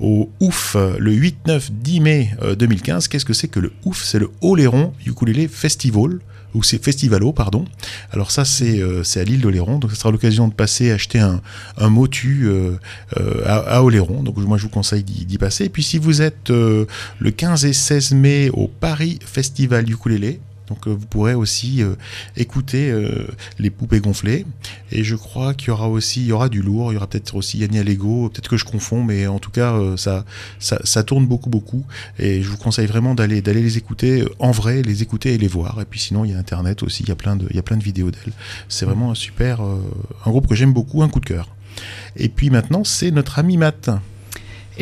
[0.00, 3.08] au OUF le 8, 9, 10 mai euh, 2015.
[3.08, 4.02] Qu'est-ce que c'est que le OUF?
[4.04, 6.18] C'est le Oléron Ukulele Festival
[6.54, 7.64] ou c'est Festivalo, pardon.
[8.10, 11.40] Alors ça, c'est euh, à l'île d'Oléron, donc ça sera l'occasion de passer acheter un,
[11.88, 12.72] motu euh,
[13.18, 14.22] euh, à, Oléron.
[14.22, 15.64] Donc moi, je vous conseille d'y passer.
[15.64, 16.86] Et puis si vous êtes le
[17.30, 20.40] 15 et 16 mai au Paris Festival Ukulélé,
[20.72, 21.94] donc euh, vous pourrez aussi euh,
[22.36, 23.26] écouter euh,
[23.58, 24.46] les poupées gonflées.
[24.90, 27.06] Et je crois qu'il y aura aussi, il y aura du lourd, il y aura
[27.06, 30.24] peut-être aussi Yanni Allego, peut-être que je confonds, mais en tout cas ça,
[30.58, 31.84] ça, tourne beaucoup beaucoup.
[32.18, 35.48] Et je vous conseille vraiment d'aller d'aller les écouter en vrai, les écouter et les
[35.48, 35.80] voir.
[35.80, 38.32] Et puis sinon il y a Internet aussi, il y a plein de, vidéos d'elles.
[38.68, 41.48] C'est vraiment un super, un groupe que j'aime beaucoup, un coup de cœur.
[42.16, 43.90] Et puis maintenant c'est notre ami Matt.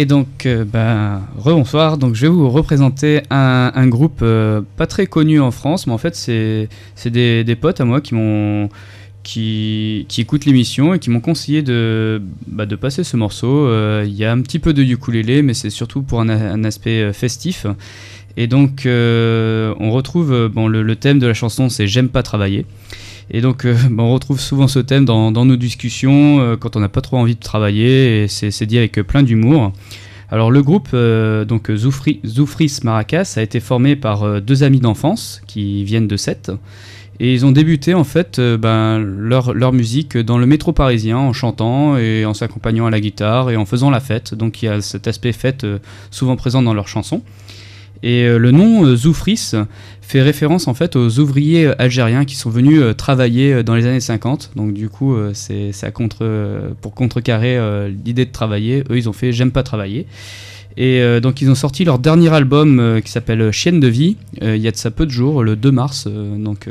[0.00, 1.98] Et donc, euh, ben, rebonsoir.
[1.98, 5.98] Donc, je vais vous représenter un, groupe euh, pas très connu en France, mais en
[5.98, 8.70] fait, c'est des, potes à moi qui m'ont
[9.22, 13.66] qui, écoutent l'émission et qui m'ont conseillé de, bah, passer ce morceau.
[13.66, 17.12] Euh, Il y a un petit peu de ukulélé, mais c'est surtout pour un, aspect
[17.12, 17.66] festif.
[18.38, 22.64] Et donc, on retrouve le thème de la chanson, c'est J'aime pas travailler.
[23.30, 26.80] Et donc, euh, bah, on retrouve souvent ce thème dans, nos discussions euh, quand on
[26.80, 29.72] n'a pas trop envie de travailler, et c'est dit avec euh, plein d'humour.
[30.32, 35.82] Alors, le groupe, donc Zoufri, Zoufris Maracas, a été formé par deux amis d'enfance qui
[35.82, 36.52] viennent de Sète.
[37.18, 41.96] Et ils ont débuté en fait ben, leur, musique dans le métro parisien en chantant
[41.96, 44.32] et en s'accompagnant à la guitare et en faisant la fête.
[44.32, 45.66] Donc il y a cet aspect fête
[46.12, 47.24] souvent présent dans leurs chansons.
[48.02, 49.52] Et euh, le nom euh, Zoufris
[50.00, 54.00] fait référence en fait aux ouvriers euh, algériens qui sont venus travailler dans les années
[54.00, 54.52] 50.
[54.56, 57.58] Donc du coup, c'est contre, pour contrecarrer
[58.04, 58.84] l'idée de travailler.
[58.90, 60.06] Eux, ils ont fait J'aime pas travailler.
[60.76, 64.16] Et donc ils ont sorti leur dernier album qui s'appelle Chienne de vie.
[64.40, 66.06] il y a de ça peu de jours, le 2 mars.
[66.06, 66.68] donc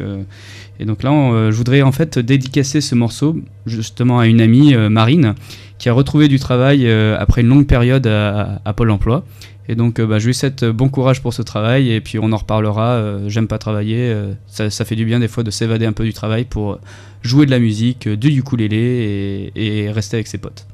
[0.79, 1.11] et donc là,
[1.51, 5.35] je voudrais en fait dédicacer ce morceau justement à une amie, Marine,
[5.77, 9.23] qui a retrouvé du travail après une longue période à Pôle Emploi.
[9.69, 12.17] Et donc, euh, bah, je lui souhaite euh, bon courage pour ce travail et puis
[12.19, 12.93] on en reparlera.
[12.93, 14.13] euh, J'aime pas travailler,
[14.47, 16.79] ça, fait du bien des fois de s'évader un peu du travail pour
[17.21, 20.65] jouer de la musique, du ukulélé et, et rester avec ses potes.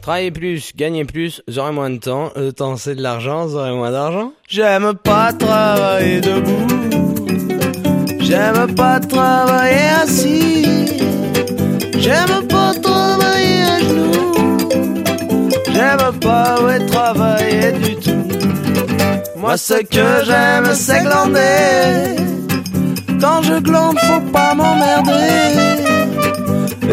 [0.00, 2.30] Travailler plus, gagner plus, j'aurai moins de temps.
[2.34, 4.32] Le temps c'est de l'argent, j'aurai moins d'argent.
[4.48, 6.66] J'aime pas travailler debout.
[8.20, 10.86] J'aime pas travailler assis.
[11.98, 14.56] J'aime pas travailler à genoux.
[15.80, 18.28] J'aime pas ouais, travailler du tout.
[19.38, 22.16] Moi ce que j'aime c'est glander.
[23.18, 25.30] Quand je glande faut pas m'emmerder.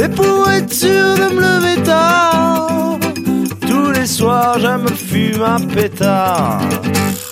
[0.02, 2.97] Et pour être sûr de me lever tard,
[3.60, 6.62] tous les soirs je me fume un pétard.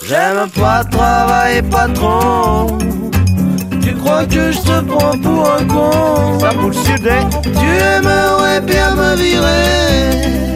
[0.10, 2.78] J'aime pas travailler patron.
[3.82, 6.40] Tu crois que je te prends pour un con?
[6.40, 7.10] Ça pour le sud,
[7.44, 10.55] Tu aimerais bien me virer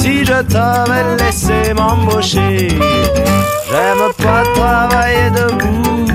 [0.00, 2.68] Si je t'avais laissé m'embaucher
[3.70, 6.06] J'aime pas travailler debout.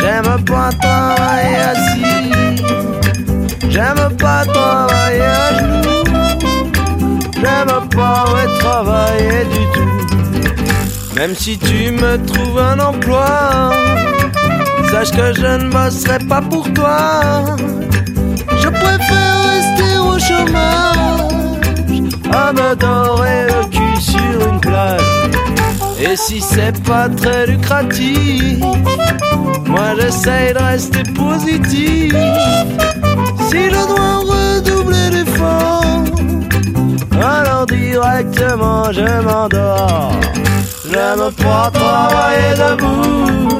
[0.00, 2.62] J'aime pas travailler assis.
[3.68, 6.04] J'aime pas travailler à genoux.
[7.40, 8.24] J'aime pas
[8.60, 11.16] travailler du tout.
[11.16, 13.72] Même si tu me trouves un emploi
[14.92, 17.56] Sache que je ne bosserai pas pour toi.
[18.62, 19.23] Je préfère
[22.34, 25.00] à me dorer le cul sur une plage.
[26.00, 28.58] Et si c'est pas très lucratif,
[29.66, 32.14] moi j'essaye de rester positif.
[33.48, 36.04] Si je dois redoubler d'efforts,
[37.22, 40.12] alors directement je m'endors.
[40.90, 43.58] J'aime pas travailler debout,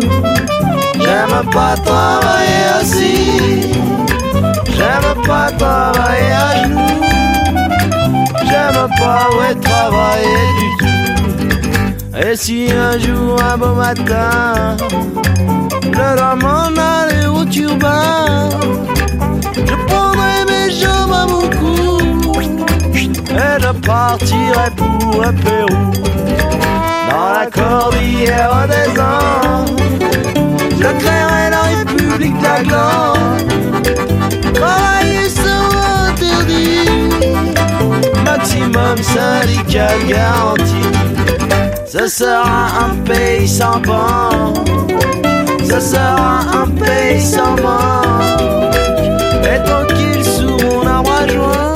[1.01, 3.73] j'aime pas travailler assis,
[4.77, 7.04] j'aime pas travailler à genoux,
[8.55, 12.19] j'aime pas ouais travailler du tout.
[12.25, 14.77] Et si un jour, un beau matin,
[15.85, 18.49] je dois m'en aller au turbin,
[19.69, 22.33] je prendrai mes jambes à mon cou
[22.95, 25.85] et je partirai pour un Pérou.
[27.11, 29.81] Dans la cordillère des Andes,
[30.81, 34.55] je créerai la République de la Grande.
[34.55, 35.67] Travailler sans
[36.09, 37.54] interdit,
[38.45, 40.83] maximum syndical garanti.
[41.87, 44.69] Ce sera un pays sans banque,
[45.63, 48.75] ce sera un pays sans manque.
[49.51, 51.75] Et tranquille sous mon arbre joint,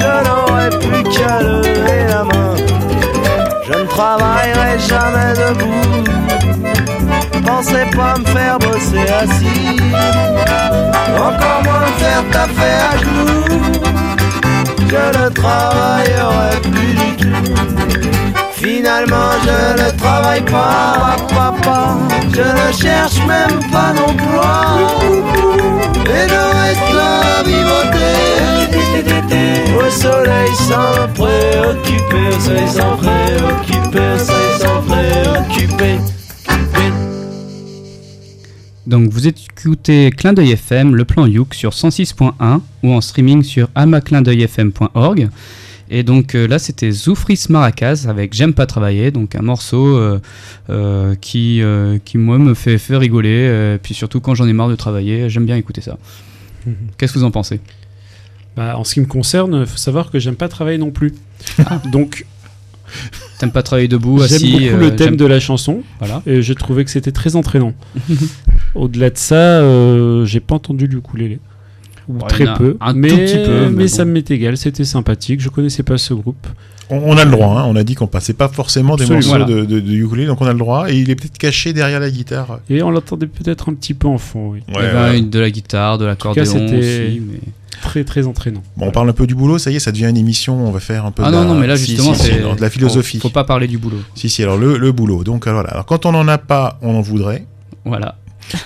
[0.00, 2.54] je n'aurai plus qu'à lever la main.
[3.66, 6.04] Je ne travaillerai jamais debout.
[7.46, 9.78] Pensez pas me faire bosser assis.
[11.16, 13.79] Encore moins me faire taffer à genoux.
[14.90, 17.54] Je ne travaillerai plus du tout.
[18.50, 21.96] Finalement, je ne travaille pas, papa.
[22.32, 24.52] Je ne cherche même pas d'emploi.
[26.06, 28.80] Et je reste là vivoter.
[29.78, 36.19] Au soleil sans préoccuper, soleil sans préoccuper, soleil sans préoccuper.
[38.90, 43.68] Donc vous écoutez Clin d'œil FM, le plan Youk sur 106.1 ou en streaming sur
[43.76, 45.28] amaclindeuilfm.org.
[45.90, 50.18] Et donc euh, là c'était Zoufris Maracas avec J'aime pas travailler, donc un morceau euh,
[50.70, 51.62] euh, qui,
[52.04, 55.46] qui moi me fait, fait rigoler, puis surtout quand j'en ai marre de travailler, j'aime
[55.46, 55.96] bien écouter ça.
[56.98, 57.60] Qu'est-ce que vous en pensez?
[58.56, 61.14] Bah, en ce qui me concerne, il faut savoir que j'aime pas travailler non plus.
[61.92, 62.26] Donc,
[63.38, 66.22] T'aimes pas travailler debout, j'aime assis beaucoup euh, le thème j'aime- de la chanson Voilà.
[66.26, 67.72] et j'ai trouvé que c'était très entraînant.
[68.74, 71.38] Au-delà de ça, euh, j'ai pas entendu du ukulélé.
[72.08, 72.76] Ou très peu.
[72.80, 74.10] un tout mais petit peu, mais mais ça bon.
[74.12, 75.40] m'est égal, c'était sympathique.
[75.40, 76.46] Je connaissais pas ce groupe.
[76.90, 79.38] On, on a le droit, hein, on a dit qu'on passait pas forcément des Absolument.
[79.38, 79.62] morceaux Voilà.
[79.62, 80.90] de, de, de ukulélé, donc on a le droit.
[80.90, 82.60] Et il est peut-être caché derrière la guitare.
[82.68, 84.62] Et on l'entendait peut-être un petit peu en fond, oui.
[84.68, 87.20] Il y avait de la guitare, de l'accordéon c'était- aussi.
[87.20, 87.38] mais-
[87.82, 88.62] Très très entraînant.
[88.76, 90.70] Bon, on parle un peu du boulot, ça y est, ça devient une émission, on
[90.70, 92.26] va faire un peu Ah de non, la- non, mais là si, justement, si, si,
[92.32, 92.40] c'est.
[92.42, 93.16] non, de la philosophie.
[93.18, 93.96] Faut, faut pas parler du boulot.
[94.14, 95.24] Si, si, alors le, le boulot.
[95.24, 95.70] Donc euh, voilà.
[95.70, 97.46] Alors quand on n'en a pas, on en voudrait.
[97.86, 98.16] Voilà.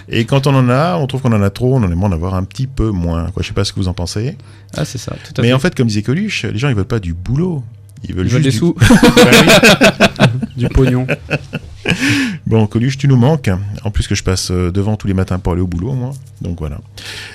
[0.09, 2.13] Et quand on en a, on trouve qu'on en a trop, on en aimerait en
[2.13, 3.27] avoir un petit peu moins.
[3.31, 3.43] Quoi.
[3.45, 4.37] Je sais pas ce que vous en pensez.
[4.77, 5.55] Ah, c'est ça, tout à Mais fait.
[5.55, 7.63] en fait, comme disait Coluche, les gens ils veulent pas du boulot.
[8.09, 8.75] Ils veulent Ils veulent juste des du- sous.
[10.57, 11.07] Du pognon.
[12.47, 13.51] Bon, Coluche, tu nous manques.
[13.85, 16.13] En plus que je passe euh, devant tous les matins pour aller au boulot, moi.
[16.43, 16.79] Donc voilà.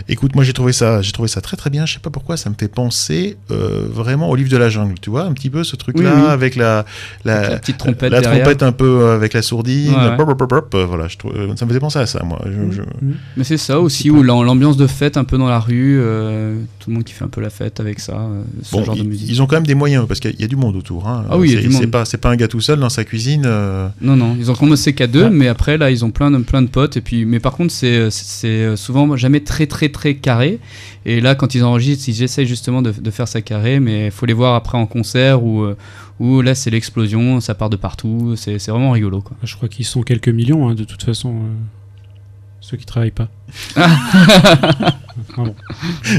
[0.07, 1.85] Écoute, moi j'ai trouvé ça, j'ai trouvé ça très très bien.
[1.85, 4.95] Je sais pas pourquoi, ça me fait penser euh, vraiment au livre de la jungle.
[5.01, 6.29] Tu vois, un petit peu ce truc-là Oui, oui.
[6.29, 6.85] avec la
[7.25, 8.43] la, Avec la petite trompette la derrière.
[8.43, 9.93] trompette un peu euh, avec la sourdine.
[9.93, 10.85] Ouais, ouais.
[10.85, 12.39] Voilà, je trouve, ça me faisait penser à ça, moi.
[12.45, 12.81] Je- je-
[13.38, 16.59] Mais c'est ça aussi, où l'am- l'ambiance de fête un peu dans la rue, euh,
[16.79, 18.95] tout le monde qui fait un peu la fête avec ça, euh, ce Bon, genre
[18.95, 19.29] de ils, musique.
[19.29, 21.07] ils ont quand même des moyens parce qu'il y a du monde autour.
[21.07, 21.25] hein.
[21.29, 23.43] Ah oui, C'est- pas, c'est pas un gars tout seul dans sa cuisine.
[24.01, 25.30] Non, non, ils ont commencé qu'à deux, Ouais.
[25.30, 26.97] mais après, là, ils ont plein de, plein de potes.
[26.97, 30.60] Et puis, mais par contre, c'est c'est souvent jamais très, très, très carré.
[31.06, 34.12] Et là, quand ils enregistrent, ils essayent justement de, de faire ça carré, mais il
[34.12, 35.75] faut les voir après en concert où, euh,
[36.19, 38.34] où là, c'est l'explosion, ça part de partout.
[38.36, 39.38] C'est c'est vraiment rigolo, quoi.
[39.43, 41.54] Je crois qu'ils sont quelques millions, hein, de toute façon, euh,
[42.69, 43.29] ceux qui travaillent pas.
[43.75, 43.89] Ah
[45.36, 45.55] bon.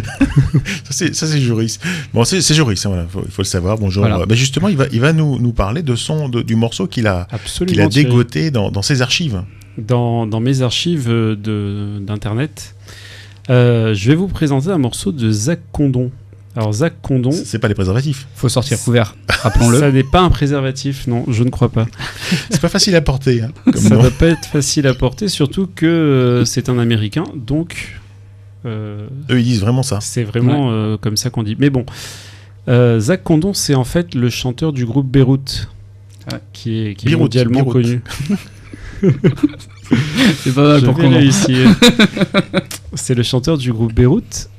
[0.85, 1.79] Ça, c'est, ça, c'est Joris.
[2.13, 3.79] Bon, c'est, c'est Joris, hein, voilà, faut- il faut le savoir.
[3.79, 4.05] Bonjour.
[4.07, 4.25] Voilà.
[4.35, 7.27] Justement, il va, il va nous, nous parler de son, de- du morceau qu'il a,
[7.31, 7.73] Absolument.
[7.73, 9.43] qu'il a dégoté dans, dans ses archives.
[9.79, 12.75] dans, dans mes archives euh, de- d'internet,
[13.49, 16.11] euh, je vais vous présenter un morceau de Zach Condon.
[16.57, 18.27] Alors Zach Condon, C'est pas les préservatifs.
[18.35, 19.79] Faut sortir couvert, rappelons-le.
[19.79, 21.87] ça n'est pas un préservatif, non, je ne crois pas.
[22.51, 23.43] C'est pas facile à porter.
[23.43, 24.03] hein, comme ça nom.
[24.03, 28.01] va pas être facile à porter, surtout que euh, c'est un Américain, donc
[28.67, 30.01] euh, Eux, ils disent vraiment ça.
[30.01, 31.57] c'est vraiment euh, comme ça qu'on dit.
[31.59, 31.87] Mais bon,
[32.69, 35.69] euh, Zach Condon, c'est en fait le chanteur du groupe Beyrouth,
[36.33, 36.39] Ouais.
[36.53, 37.73] qui est, qui est mondialement Beyrouth.
[37.73, 38.03] connu.
[40.43, 40.99] C'est pas mal pour.
[42.95, 44.51] C'est le chanteur du groupe Beyrouth,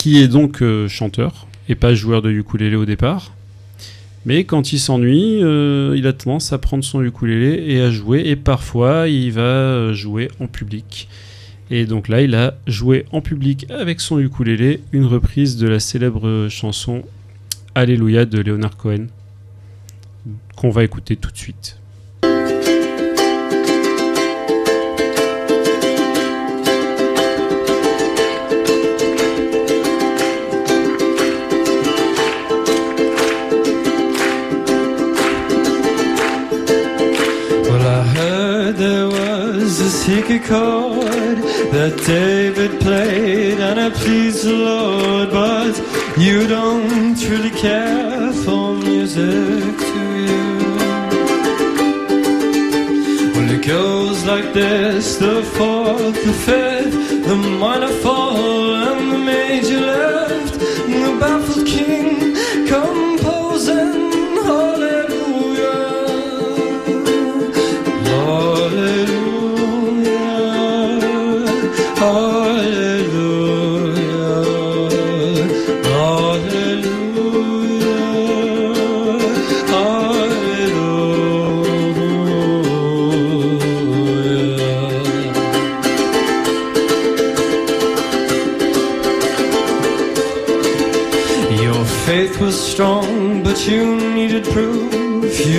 [0.00, 3.34] qui est donc euh, chanteur et pas joueur de ukulélé au départ.
[4.24, 8.22] Mais quand il s'ennuie, euh, il a tendance à prendre son ukulélé et à jouer.
[8.24, 11.06] Et parfois, il va euh, jouer en public.
[11.70, 15.80] Et donc là, il a joué en public avec son ukulélé une reprise de la
[15.80, 17.02] célèbre chanson
[17.74, 19.06] Alléluia de Leonard Cohen,
[20.56, 21.79] qu'on va écouter tout de suite.
[39.80, 41.38] Was a secret chord
[41.72, 45.30] that David played, and it pleased the Lord.
[45.30, 45.74] But
[46.18, 50.48] you don't really care for music, do you?
[53.34, 59.80] Well, it goes like this: the fourth, the fifth, the minor fall, and the major
[59.80, 60.54] left.
[60.90, 62.29] And the baffled king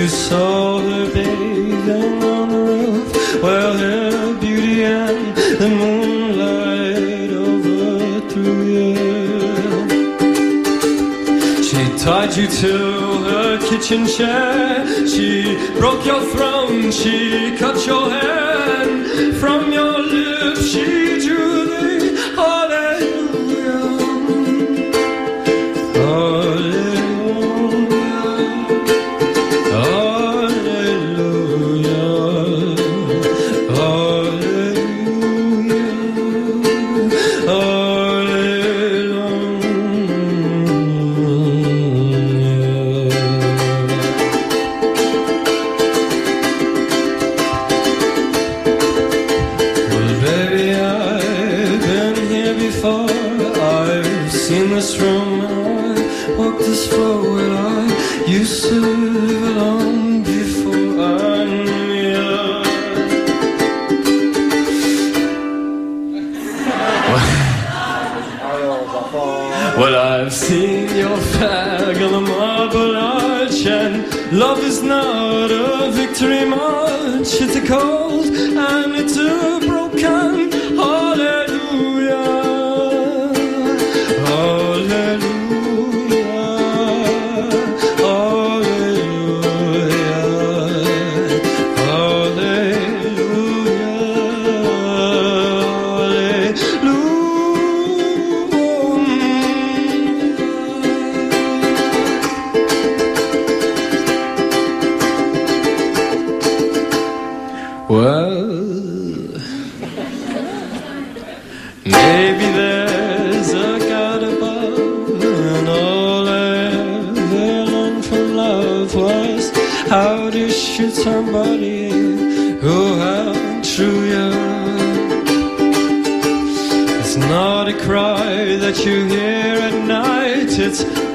[0.02, 8.94] You saw her bathing on the roof, while her beauty and the moonlight overthrew you.
[11.62, 12.74] She tied you to
[13.30, 14.84] her kitchen chair.
[15.06, 16.90] She broke your throne.
[16.90, 19.34] She cut your hair.
[19.34, 21.01] From your lips, she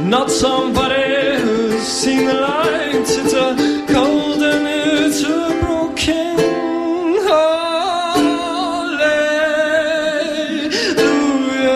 [0.09, 2.95] not somebody who's seen the light.
[2.95, 3.55] It's a
[3.93, 6.37] cold and it's a broken
[10.97, 11.73] Alléluia.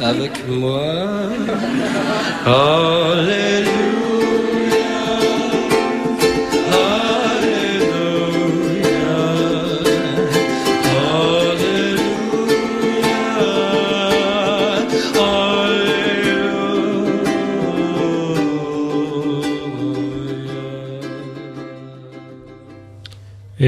[0.00, 0.80] Avec moi.
[2.46, 3.69] Alléluia.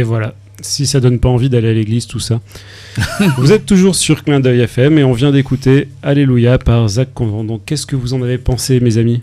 [0.03, 0.35] Et voilà.
[0.63, 2.41] Si ça donne pas envie d'aller à l'église, tout ça.
[3.39, 7.45] vous êtes toujours sur Clin d'œil FM et on vient d'écouter Alléluia par Zach Convent.
[7.45, 9.23] Donc, qu'est-ce que vous en avez pensé, mes amis?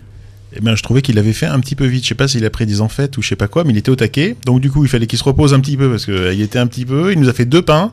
[0.56, 2.02] Eh ben, je trouvais qu'il avait fait un petit peu vite.
[2.04, 3.76] Je sais pas s'il a pris des enfêtes ou je sais pas quoi, mais il
[3.78, 4.36] était au taquet.
[4.46, 6.66] Donc du coup, il fallait qu'il se repose un petit peu parce qu'il était un
[6.66, 7.12] petit peu.
[7.12, 7.92] Il nous a fait deux pains.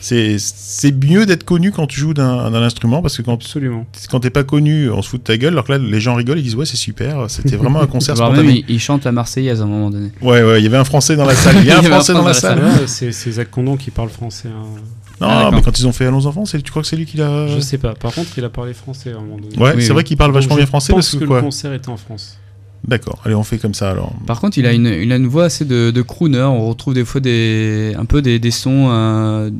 [0.00, 3.84] C'est c'est mieux d'être connu quand tu joues d'un d'un instrument parce que quand Absolument.
[4.10, 5.52] quand t'es pas connu, on se fout de ta gueule.
[5.54, 7.26] Alors que là, les gens rigolent, ils disent ouais, c'est super.
[7.28, 8.64] C'était vraiment un concert même, spontané.
[8.68, 10.10] il, il chante la Marseillaise à un moment donné.
[10.22, 11.56] Ouais, ouais, il y avait un Français dans la salle.
[11.58, 12.62] Il y a un Français dans la salle.
[12.86, 14.48] c'est Zach Condon qui parle français.
[14.48, 14.80] hein.
[15.20, 15.52] Non, Ah, d'accord.
[15.54, 17.48] mais quand ils ont fait Allons enfants, c'est- tu crois que c'est lui qui l'a.
[17.48, 17.94] Je sais pas.
[17.94, 19.56] Par contre, il a parlé français à un moment donné.
[19.56, 19.94] Ouais, Oui, c'est oui.
[19.94, 21.96] vrai qu'il parle vachement Donc, bien français parce que, que quoi le concert était en
[21.96, 22.38] France.
[22.86, 24.12] D'accord, allez, on fait comme ça alors.
[24.26, 26.40] Par contre, il a une, il a une voix assez de, de crooner.
[26.42, 29.50] On retrouve des fois des, un peu des, des sons, euh,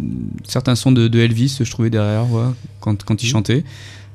[0.46, 2.24] certains sons de, de Elvis, je trouvais derrière,
[2.80, 3.64] quand, quand il chantait.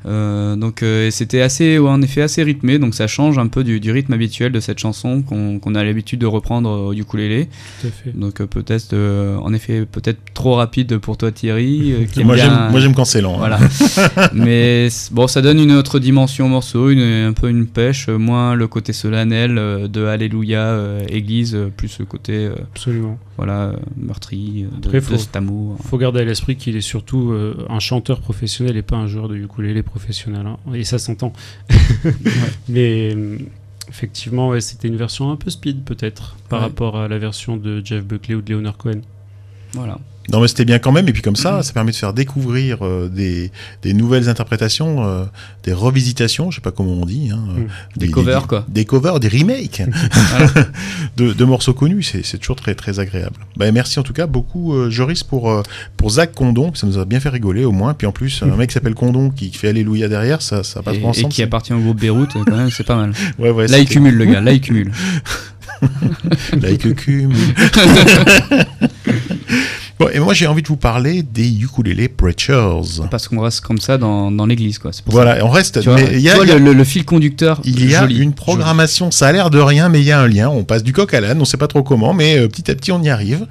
[0.05, 3.63] Euh, donc euh, c'était assez, ouais, en effet assez rythmé, donc ça change un peu
[3.63, 7.47] du, du rythme habituel de cette chanson qu'on a l'habitude de reprendre au ukulélé.
[7.81, 8.17] Tout à fait.
[8.17, 11.93] Donc euh, peut-être, euh, en effet, peut-être trop rapide pour toi Thierry.
[11.93, 13.35] euh, qui Moi, j'aime moi, j'aime quand c'est lent.
[13.35, 13.37] hein.
[13.37, 13.59] Voilà.
[14.33, 18.55] Mais bon, ça donne une autre dimension au morceau, une, un peu une pêche, moins
[18.55, 19.55] le côté solennel
[19.89, 23.17] de Alléluia, euh, Église, plus le côté euh, Absolument.
[23.37, 25.77] voilà meurtri de, Après, de faut- cet amour.
[25.83, 29.27] faut garder à l'esprit qu'il est surtout euh, un chanteur professionnel et pas un joueur
[29.29, 29.92] de ukulélé professionnel.
[29.95, 30.57] Hein.
[30.73, 31.33] Et ça s'entend.
[32.69, 33.37] Mais euh,
[33.89, 36.65] effectivement, ouais, c'était une version un peu speed peut-être par Ouais.
[36.67, 39.01] rapport à la version de Jeff Buckley ou de Leonard Cohen.
[39.73, 39.99] Voilà.
[40.31, 41.07] Non, mais c'était bien quand même.
[41.09, 43.51] Et puis comme ça, ça permet de faire découvrir euh, des,
[43.81, 45.25] des nouvelles interprétations, euh,
[45.63, 47.29] des revisitations, je sais pas comment on dit.
[47.33, 47.67] hein, euh, Mm.
[47.97, 48.65] Des covers, quoi.
[48.69, 49.81] Des covers, des remakes
[51.17, 52.03] de, de morceaux connus.
[52.03, 53.35] C'est c'est toujours très, très agréable.
[53.57, 55.61] Bah, merci en tout cas beaucoup, euh, Joris, pour, euh,
[55.97, 56.73] pour Zach Condon.
[56.73, 57.93] Ça nous a bien fait rigoler au moins.
[57.93, 60.95] Puis en plus, un mec qui s'appelle Condon qui fait Alléluia derrière, ça, ça passe
[60.95, 61.33] Et, pas et ensemble.
[61.33, 63.11] qui appartient au groupe Beyrouth, euh, quand même, c'est pas mal.
[63.39, 64.91] Ouais, ouais, là, il cumule, le gars, là, il cumule.
[66.61, 67.35] Like cumule.
[69.99, 72.81] Bon, et moi j'ai envie de vous parler des ukulele preachers.
[73.11, 74.91] Parce qu'on reste comme ça dans, dans l'église, quoi.
[75.05, 75.45] Pour Voilà, ça.
[75.45, 75.81] on reste.
[75.81, 77.05] Tu vois, mais il y a, tu vois il y a- le, le- le fil
[77.05, 77.61] conducteur.
[77.63, 80.19] il y a joli, une programmation, ça a l'air de rien, mais il y a
[80.19, 80.49] un lien.
[80.49, 82.75] On passe du coq à l'âne, on sait pas trop comment, mais euh, petit à
[82.75, 83.45] petit on y arrive.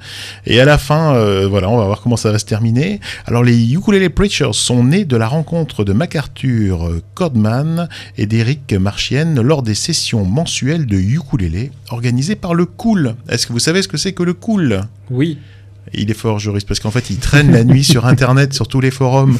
[0.45, 2.99] Et à la fin, euh, voilà, on va voir comment ça va se terminer.
[3.25, 7.87] Alors les ukulele preachers sont nés de la rencontre de MacArthur Codman
[8.17, 13.15] et d'Eric Marchienne lors des sessions mensuelles de ukulélé organisées par le Cool.
[13.29, 14.81] Est-ce que vous savez ce que c'est que le Cool?
[15.09, 15.37] Oui.
[15.93, 18.81] Il est fort, juriste, parce qu'en fait, il traîne la nuit sur Internet, sur tous
[18.81, 19.37] les forums.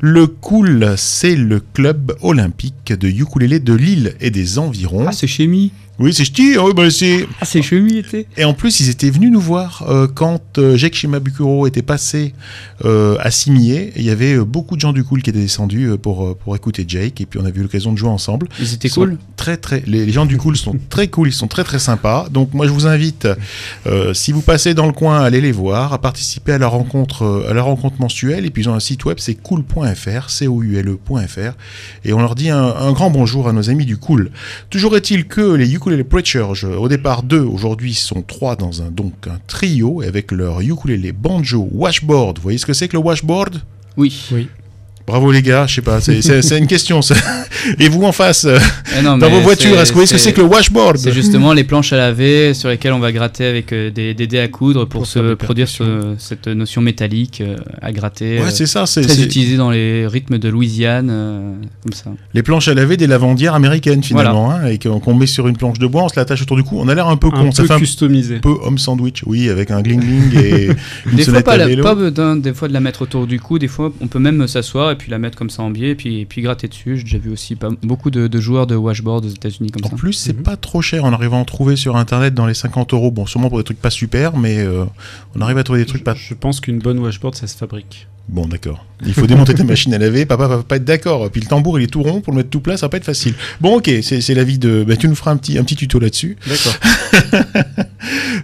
[0.00, 5.06] Le Cool, c'est le club olympique de ukulélé de Lille et des environs.
[5.08, 5.72] Ah, c'est Chémy.
[5.98, 7.26] Oui, c'est ch'ti, oui, bah, c'est...
[7.40, 8.26] Ah, c'est était.
[8.36, 12.34] Et en plus, ils étaient venus nous voir euh, quand euh, Jacques Shimabukuro était passé
[12.84, 13.92] euh, à Cimier.
[13.94, 16.56] Il y avait euh, beaucoup de gens du Cool qui étaient descendus euh, pour, pour
[16.56, 18.48] écouter Jake, et puis on a eu l'occasion de jouer ensemble.
[18.58, 19.18] Ils étaient Ils cool.
[19.36, 22.28] Très, très, les, les gens du Cool sont très cool, ils sont très très sympas.
[22.28, 23.28] Donc moi je vous invite,
[24.14, 27.46] si vous passez dans le coin, à aller les voir, à participer à la rencontre,
[27.48, 28.46] à la rencontre mensuelle.
[28.46, 31.52] Et puis ils ont un site web, c'est cool.fr, c o u l e.fr,
[32.04, 34.30] et on leur dit un, un grand bonjour à nos amis du Cool.
[34.70, 39.12] Toujours est-il que les ukulele preachers, au départ deux, aujourd'hui sont trois dans un donc
[39.26, 42.38] un trio avec leur ukulele banjo washboard.
[42.38, 43.60] Vous voyez ce que c'est que le washboard?
[43.98, 44.28] Oui.
[44.32, 44.48] Oui.
[45.06, 47.02] Bravo les gars, je sais pas, c'est- une question.
[47.02, 47.14] ça.
[47.78, 48.58] Et vous en face, euh,
[48.98, 50.96] Eh non, dans vos voitures, est-ce que vous voyez ce que c'est que le washboard
[50.98, 54.26] C'est justement les planches à laver sur lesquelles on va gratter avec euh, des, des
[54.26, 58.40] dés à coudre pour, se produire ce- cette notion métallique euh, à gratter.
[58.40, 61.52] Ouais, c'est ça, c'est très utilisé dans les rythmes de Louisiane, euh,
[61.82, 62.10] comme ça.
[62.32, 65.78] les planches à laver des lavandières américaines finalement, hein, et qu'on met sur une planche
[65.78, 66.78] de bois, on se l'attache autour du cou.
[66.80, 68.38] On a l'air un peu con, Un ça peu fait un customisé.
[68.38, 70.68] peu homme sandwich, oui, avec un gling gling et
[71.10, 73.38] une Des fois, pas, à la- pas besoin des fois de la mettre autour du
[73.40, 73.58] cou.
[73.58, 75.94] Des fois, on peut même s'asseoir et puis la mettre comme ça en biais et
[75.94, 76.96] puis, et puis gratter dessus.
[76.96, 79.90] J'ai déjà vu aussi pas, beaucoup de, de joueurs de washboard aux États-Unis comme En
[79.90, 79.96] ça.
[79.96, 80.42] plus, c'est Mhm.
[80.42, 81.04] pas trop cher.
[81.04, 83.10] On arrive à en trouver sur internet dans les 50 euros.
[83.10, 84.84] Bon, sûrement pour des trucs pas super, mais euh,
[85.36, 86.14] on arrive à trouver des trucs Je, pas.
[86.14, 88.06] je pense qu'une bonne washboard, ça se fabrique.
[88.26, 88.86] Bon, d'accord.
[89.04, 90.24] Il faut démonter ta machine à laver.
[90.24, 91.30] Papa va pas être d'accord.
[91.30, 92.22] Puis le tambour, il est tout rond.
[92.22, 93.34] Pour le mettre tout plat, ça va pas être facile.
[93.60, 94.82] Bon, ok, c'est c'est l'avis de.
[94.88, 96.38] Bah, tu nous feras un petit, un petit tuto là-dessus.
[96.48, 96.74] D'accord.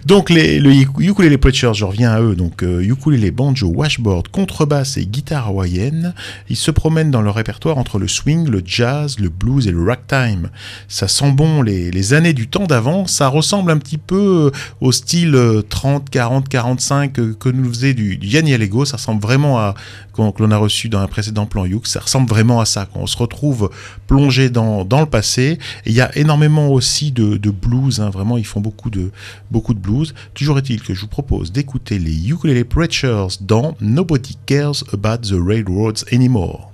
[0.05, 2.35] Donc les, le uk- ukulele preachers, je reviens à eux.
[2.35, 6.13] Donc euh, ukulele, banjo, washboard, contrebasse et guitare hawaïenne.
[6.49, 9.83] Ils se promènent dans leur répertoire entre le swing, le jazz, le blues et le
[9.83, 10.49] ragtime.
[10.87, 13.07] Ça sent bon les, années du temps d'avant.
[13.07, 17.69] Ça ressemble un petit peu euh, au style euh, 30, 40, 45 euh, que nous
[17.69, 18.85] faisait du, du Yanni Allego.
[18.85, 19.75] Ça ressemble vraiment à
[20.13, 21.87] qu'on- l'on a reçu dans un précédent plan Youk.
[21.87, 22.87] Ça ressemble vraiment à ça.
[22.95, 23.69] On se retrouve
[24.07, 25.57] plongé dans, dans le passé.
[25.85, 27.99] Il y a énormément aussi de, de blues.
[28.01, 28.09] hein.
[28.09, 29.11] Vraiment, ils font beaucoup de
[29.51, 30.13] beaucoup de blues.
[30.33, 35.35] Toujours est-il que je vous propose d'écouter les Ukulele Preachers dans Nobody Cares About the
[35.39, 36.71] Railroads Anymore.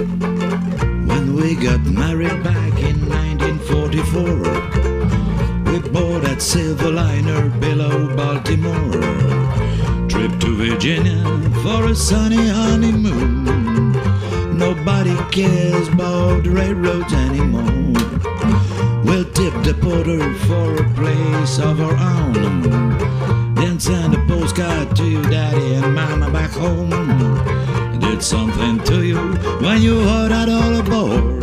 [0.00, 4.47] When we got married back in 1944,
[5.80, 8.90] bought that silver liner below Baltimore.
[10.08, 11.22] Trip to Virginia
[11.62, 13.44] for a sunny honeymoon.
[14.56, 17.62] Nobody cares about the railroads anymore.
[19.04, 23.54] We'll tip the porter for a place of our own.
[23.54, 26.90] Then send a postcard to your daddy and mama back home.
[28.00, 29.18] Did something to you
[29.60, 31.37] when you heard that all aboard.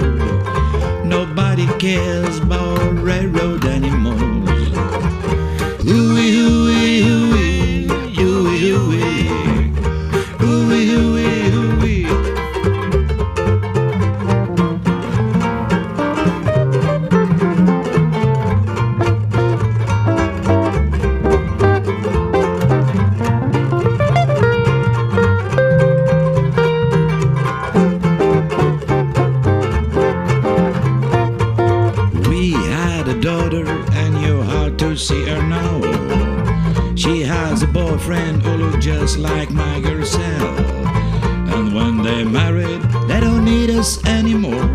[1.35, 4.13] Nobody cares about railroad anymore.
[5.83, 6.64] Hooey, hooey,
[38.05, 40.05] friend who look just like my girl.
[41.55, 44.67] And when they married, they don't need us anymore.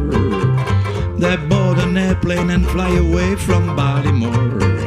[1.16, 4.79] They bought an airplane and fly away from Baltimore.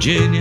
[0.00, 0.39] codziennie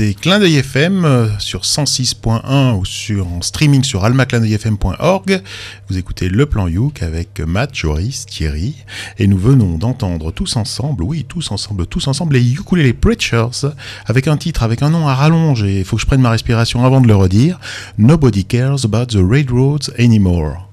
[0.00, 5.42] Vous écoutez Clin d'œil FM euh, sur 106.1 ou sur en streaming sur almaclindeuilfm.org.
[5.90, 8.76] Vous écoutez Le Plan Youk avec Matt, Joris, Thierry
[9.18, 13.68] et nous venons d'entendre tous ensemble, oui tous ensemble, tous ensemble les Ukulele Preachers
[14.06, 16.30] avec un titre, avec un nom à rallonge et il faut que je prenne ma
[16.30, 17.60] respiration avant de le redire.
[17.98, 20.66] Nobody cares about the railroads anymore.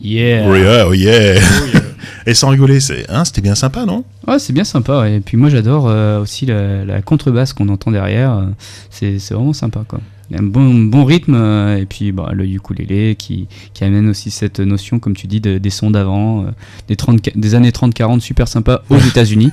[0.00, 0.46] Yeah.
[0.48, 1.80] Oh yeah, oh yeah.
[2.26, 4.04] Et sans rigoler, c'est, hein, c'était bien sympa, non?
[4.26, 5.00] Ouais, c'est bien sympa.
[5.00, 5.16] ouais.
[5.16, 8.32] Et puis moi, j'adore euh, aussi la, la contrebasse qu'on entend derrière.
[8.36, 8.46] euh,
[8.90, 10.00] C'est c'est vraiment sympa, quoi.
[10.30, 13.82] Il y a un bon, bon rythme euh, et puis bah, le ukulélé qui, qui
[13.82, 16.50] amène aussi cette notion, comme tu dis, de- des sons d'avant, euh,
[16.86, 19.50] des, 30 des années 30-40 super sympa aux États-Unis.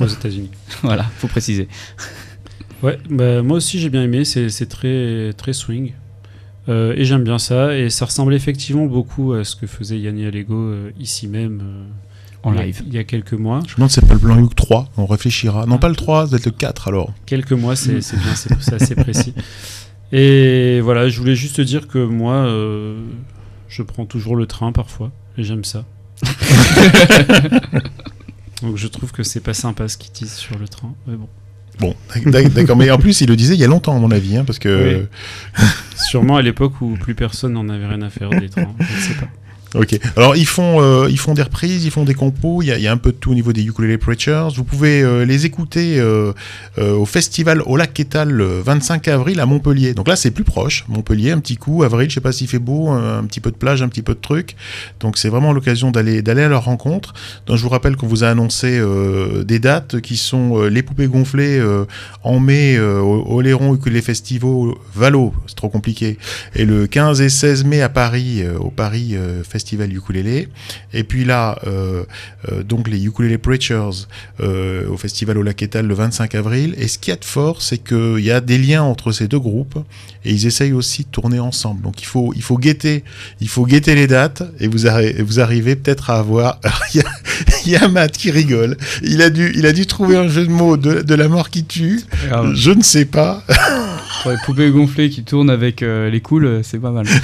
[0.00, 0.50] aux États-Unis.
[0.82, 1.66] voilà, faut préciser.
[2.82, 5.92] Ouais, bah, moi aussi j'ai bien aimé, c'est c'est très, très swing.
[6.68, 10.24] Euh, et j'aime bien ça, et ça ressemble effectivement beaucoup à ce que faisait Yanni
[10.26, 11.84] Allego euh, ici même euh,
[12.48, 12.82] En live.
[12.86, 13.60] il y a quelques mois.
[13.66, 15.66] Je me demande si c'est pas le Plan Youk 3, on réfléchira.
[15.66, 17.12] Non, pas le 3, c'est le 4 alors.
[17.26, 19.34] Quelques mois, c'est c'est bien, c'est assez précis.
[20.12, 23.00] Et voilà, je voulais juste te dire que moi, euh,
[23.68, 25.84] je prends toujours le train parfois, et j'aime ça.
[28.62, 31.28] Donc je trouve que c'est pas sympa ce qu'ils disent sur le train, mais bon.
[31.80, 31.94] Bon,
[32.26, 34.36] d'ac- d'accord, mais en plus il le disait il y a longtemps à mon avis,
[34.36, 35.06] hein, parce que...
[36.12, 39.00] Sûrement à l'époque où plus personne n'en avait rien à faire des trains, je ne
[39.00, 39.28] sais pas.
[39.74, 39.98] Ok.
[40.16, 42.62] Alors ils font, euh, ils font des reprises, ils font des compos.
[42.62, 44.48] Il y a, y a un peu de tout au niveau des ukulele preachers.
[44.54, 46.32] Vous pouvez euh, les écouter euh,
[46.78, 49.94] au festival au lac Quétal le 25 avril à Montpellier.
[49.94, 50.84] Donc là c'est plus proche.
[50.88, 51.82] Montpellier, un petit coup.
[51.82, 54.14] Avril, je sais pas s'il fait beau, un, petit peu de plage, un petit peu
[54.14, 54.56] de truc.
[55.00, 57.14] Donc c'est vraiment l'occasion d'aller d'aller à leur rencontre.
[57.46, 58.80] Donc je vous rappelle qu'on vous a annoncé
[59.44, 61.62] des dates qui sont les poupées gonflées
[62.22, 66.18] en mai au, Léron Ukulele Festival Valo, c'est trop compliqué.
[66.54, 70.48] Et le 15 et 16 mai à Paris, au Paris euh, Festival Ukulélé.
[70.92, 72.02] Et puis là, euh,
[72.50, 74.06] euh, donc les Ukulele Preachers
[74.40, 76.74] euh, au Festival au Lac Étal le 25 avril.
[76.78, 79.28] Et ce qu'il y a de fort, c'est qu'il y a des liens entre ces
[79.28, 79.78] deux groupes
[80.24, 81.80] et ils essayent aussi de tourner ensemble.
[81.82, 83.04] Donc il faut, il faut guetter,
[83.40, 86.58] il faut guetter les dates et vous, arri- vous arrivez peut-être à avoir.
[87.64, 88.76] Il y, y a Matt qui rigole.
[89.02, 91.48] Il a dû, il a dû trouver un jeu de mots de, de la mort
[91.50, 92.00] qui tue.
[92.54, 93.44] Je ne sais pas.
[94.22, 97.06] Pour les poupées gonflées qui tournent avec euh, les coules, c'est pas mal.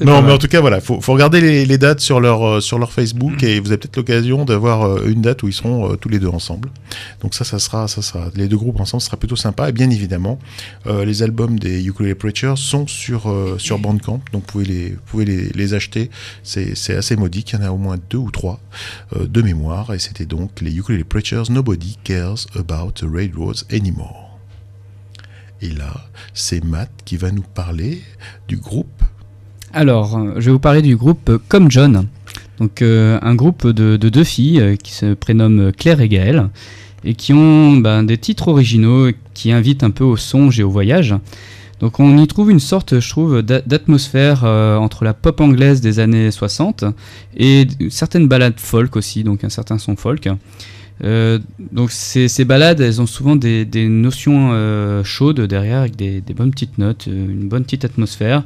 [0.00, 2.60] Non, mais en tout cas, voilà, faut, faut regarder les, les dates sur leur, euh,
[2.60, 5.92] sur leur Facebook et vous avez peut-être l'occasion d'avoir euh, une date où ils seront
[5.92, 6.70] euh, tous les deux ensemble.
[7.20, 9.68] Donc ça, ça sera, ça sera, les deux groupes ensemble, ce sera plutôt sympa.
[9.68, 10.38] Et bien évidemment,
[10.86, 14.88] euh, les albums des Ukulele Preachers sont sur, euh, sur Bandcamp, donc vous pouvez les,
[14.90, 16.10] vous pouvez les, les acheter.
[16.42, 18.60] C'est c'est assez modique, il y en a au moins deux ou trois
[19.16, 19.92] euh, de mémoire.
[19.92, 24.38] Et c'était donc les Ukulele Preachers, Nobody Cares About the Railroads Anymore.
[25.62, 28.00] Et là, c'est Matt qui va nous parler
[28.48, 29.02] du groupe
[29.72, 32.06] Alors, euh, je vais vous parler du groupe Comme John.
[32.58, 36.48] Donc, euh, un groupe de, de deux filles euh, qui se prénomment Claire et Gaëlle
[37.04, 40.70] et qui ont ben, des titres originaux qui invitent un peu au songe et au
[40.70, 41.14] voyage.
[41.78, 45.98] Donc, on y trouve une sorte, je trouve, d'a- d'atmosphère entre la pop anglaise des
[45.98, 46.84] années 60
[47.38, 50.28] et certaines ballades folk aussi, donc un certain son folk.
[51.02, 56.76] Donc ces, ces balades, elles ont souvent des, notions chaudes derrière, avec des, bonnes petites
[56.76, 58.42] notes, une bonne petite atmosphère,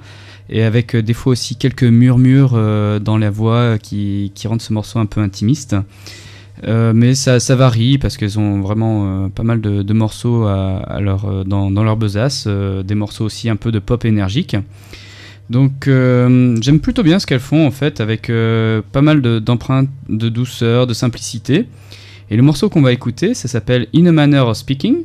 [0.51, 4.63] et avec euh, des fois aussi quelques murmures euh, dans la voix qui, qui rendent
[4.63, 5.77] ce morceau un peu intimiste.
[6.67, 11.45] Euh, mais ça, varie parce qu'elles ont vraiment euh, pas mal de, de morceaux euh,
[11.45, 14.57] dans, leur besace, euh, des morceaux aussi un peu de pop énergique.
[15.51, 19.41] Donc euh, j'aime plutôt bien ce qu'elles font en fait avec euh, pas mal de-
[19.41, 21.67] d'empreintes de, douceur, de simplicité.
[22.31, 24.99] Et le morceau qu'on va écouter, ça s'appelle In a Manner of Speaking.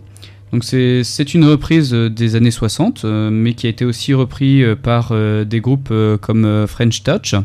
[0.61, 4.75] C'est une reprise euh, des années 60, euh, mais qui a été aussi repris euh,
[4.75, 5.13] par
[5.45, 7.35] des groupes comme French Touch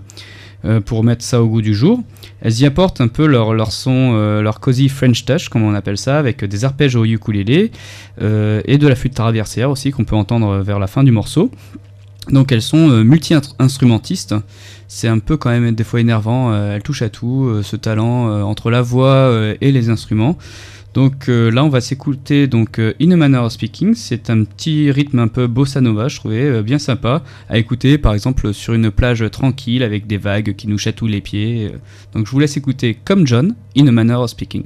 [0.87, 2.03] pour mettre ça au goût du jour.
[2.41, 5.99] Elles y apportent un peu leur, leur son, leur cozy French touch, comme on appelle
[5.99, 7.71] ça, avec des arpèges au ukulélé
[8.21, 11.51] et de la flûte traversière aussi qu'on peut entendre vers la fin du morceau.
[12.31, 14.35] Donc elles sont multi-instrumentistes.
[14.89, 16.55] C'est un peu quand même des fois énervant.
[16.55, 19.31] elles touchent à tout, ce talent entre la voix
[19.61, 20.39] et les instruments.
[20.95, 23.95] Donc euh, là, on va s'écouter donc euh, In a Manner of Speaking.
[23.95, 27.99] C'est un petit rythme un peu bossa nova, je trouvais euh, bien sympa à écouter,
[27.99, 31.73] par exemple sur une plage tranquille avec des vagues qui nous chatouillent les pieds.
[32.15, 34.65] Donc je vous laisse écouter comme John, In a Manner of Speaking.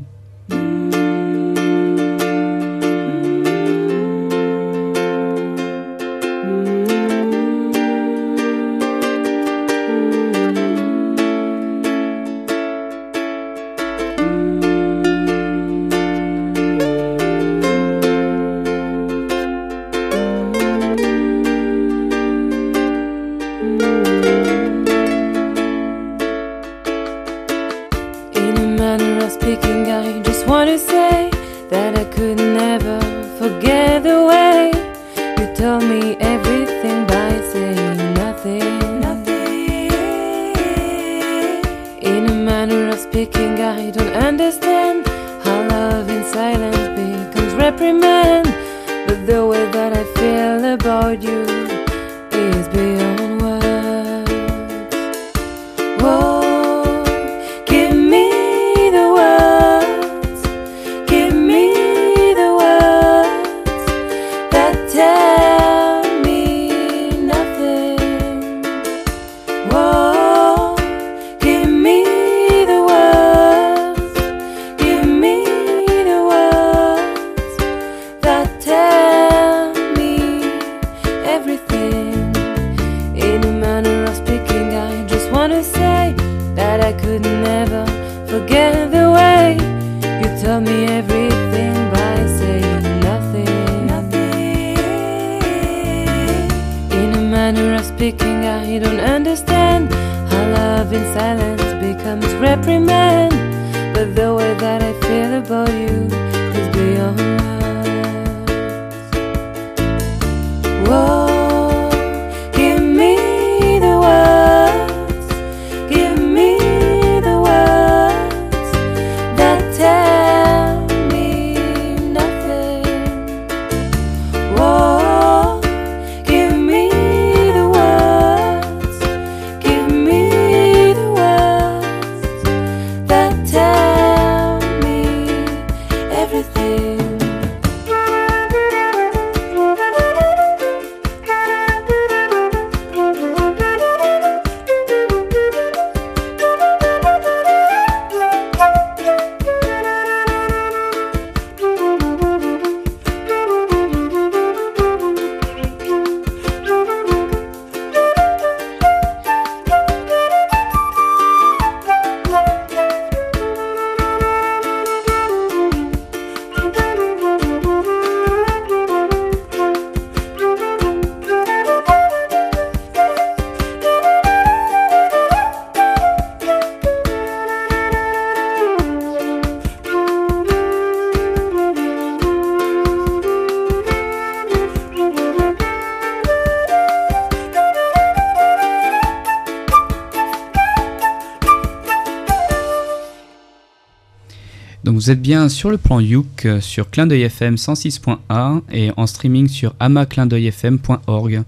[195.09, 199.07] Vous êtes bien sur le plan Youk euh, sur Clin d'œil FM 106.1 et en
[199.07, 201.45] streaming sur amaclindeuilfm.org.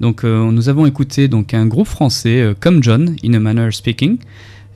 [0.00, 3.70] Donc euh, nous avons écouté donc un groupe français euh, comme John in a manner
[3.70, 4.18] speaking.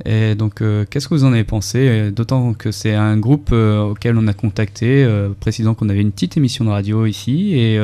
[0.05, 2.13] Et donc euh, qu'est-ce que vous en avez pensé?
[2.13, 5.05] D'autant que c'est un groupe auquel on a contacté,
[5.41, 7.81] précisant qu'on avait une petite émission de radio ici et,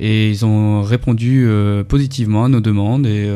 [0.00, 1.48] ils ont répondu
[1.86, 3.30] positivement à nos demandes et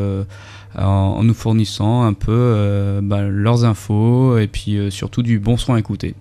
[0.76, 5.78] en, nous fournissant un peu bah, leurs infos et puis surtout du bon son à
[5.78, 6.16] écouter.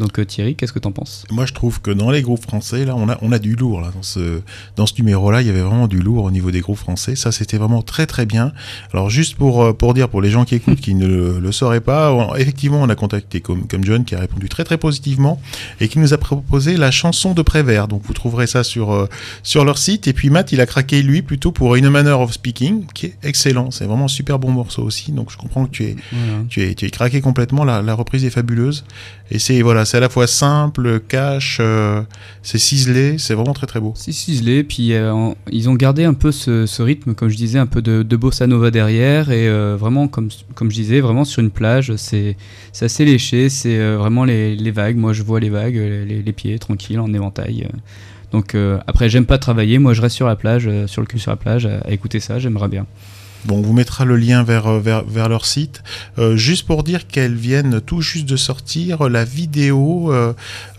[0.00, 1.24] Donc euh, Thierry, qu'est-ce que t'en penses?
[1.30, 3.80] Moi, je trouve que dans les groupes français, là, on a, on a du lourd.
[3.80, 4.40] Là, dans ce,
[4.76, 7.14] dans ce numéro-là, il y avait vraiment du lourd au niveau des groupes français.
[7.16, 8.52] Ça, c'était vraiment très, très bien.
[8.92, 11.52] Alors, juste pour, euh, pour dire, pour les gens qui écoutent, qui ne le, le
[11.52, 14.78] sauraient pas, on- effectivement, on a contacté comme, comme John, qui a répondu très, très
[14.78, 15.40] positivement
[15.80, 17.86] et qui nous a proposé la chanson de Prévert.
[17.86, 19.06] Donc, vous trouverez ça sur, euh,
[19.42, 20.08] sur leur site.
[20.08, 23.06] Et puis, Matt, il a craqué, lui, plutôt pour In a Manner of Speaking, qui
[23.06, 23.70] est excellent.
[23.70, 25.12] C'est vraiment un super bon morceau aussi.
[25.12, 25.96] Donc, je comprends que tu es,
[26.48, 27.64] tu es, tu es craqué complètement.
[27.64, 28.84] La, la reprise est fabuleuse.
[29.32, 32.02] Et c'est voilà, c'est à la fois simple, cash, euh,
[32.42, 33.92] c'est ciselé, c'est vraiment très très beau.
[33.94, 37.66] C'est ciselé, puis euh, ils ont gardé un peu ce, rythme, comme je disais, un
[37.66, 41.50] peu de, bossa nova derrière, et euh, vraiment, comme, comme je disais, vraiment sur une
[41.50, 42.36] plage, c'est
[42.80, 44.96] assez léché, c'est vraiment les, les vagues.
[44.96, 47.68] Moi, je vois les vagues, les, pieds tranquilles en éventail.
[48.32, 48.56] Donc
[48.86, 51.36] après, j'aime pas travailler, moi je reste sur la plage, sur le cul sur la
[51.36, 52.86] plage, à écouter ça, j'aimerais bien.
[53.46, 55.82] Bon, on vous mettra le lien vers, euh, leur site.
[56.18, 60.34] Euh, juste pour dire qu'elles viennent tout juste de sortir la vidéo euh,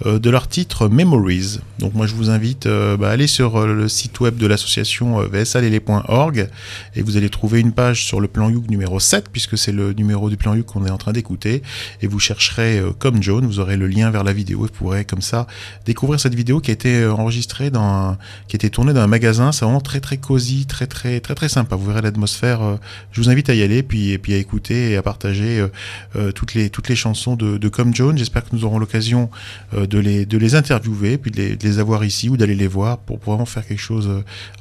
[0.06, 1.60] de leur titre Memories.
[1.80, 5.22] Donc moi je vous invite euh, bah, à aller sur le site web de l'association
[5.22, 6.50] vsalélé.org
[6.96, 9.94] et vous allez trouver une page sur le plan Youk numéro 7 puisque c'est le
[9.94, 11.64] numéro du plan Youk qu'on est en train d'écouter
[12.04, 15.06] et vous chercherez comme John, vous aurez le lien vers la vidéo et vous pourrez
[15.06, 15.48] comme ça
[15.86, 19.52] découvrir cette vidéo qui a été enregistrée dans qui a été tournée dans un magasin,
[19.52, 21.76] c'est vraiment très très cosy, très très très très sympa.
[21.76, 22.51] Vous verrez l'atmosphère.
[22.60, 22.76] Euh,
[23.12, 25.68] je vous invite à y aller, puis et puis à écouter et à partager euh,
[26.16, 28.18] euh, toutes les toutes les chansons de, de Comme Jones.
[28.18, 29.30] J'espère que nous aurons l'occasion
[29.74, 32.68] de les de les interviewer, puis de les, de les avoir ici ou d'aller les
[32.68, 34.10] voir pour vraiment faire quelque chose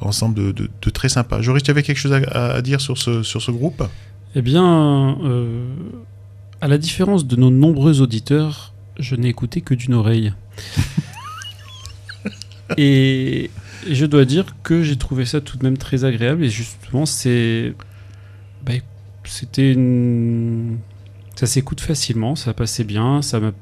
[0.01, 1.41] ensemble de, de, de très sympa.
[1.41, 3.83] Joris, tu avais quelque chose à, à- à dire sur ce sur ce groupe?
[4.37, 5.65] Eh bien, euh,
[6.61, 10.35] à la différence de nos nombreux auditeurs, je n'ai écouté que d'une oreille.
[12.77, 13.51] et,
[13.87, 16.45] et je dois dire que j'ai trouvé ça tout de même très agréable.
[16.45, 17.75] Et justement, c'est.
[18.65, 18.73] bah,
[19.25, 20.79] C'était une.
[21.37, 23.53] Ça s'écoute facilement, ça passait bien, ça m'a.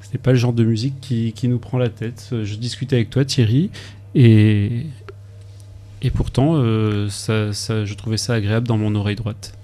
[0.00, 2.28] C'était pas le genre de musique qui, qui nous prend la tête.
[2.44, 3.70] Je discutais avec toi, Thierry,
[4.14, 4.86] et.
[6.02, 9.58] Et pourtant, euh, ça, ça- je trouvais ça agréable dans mon oreille droite.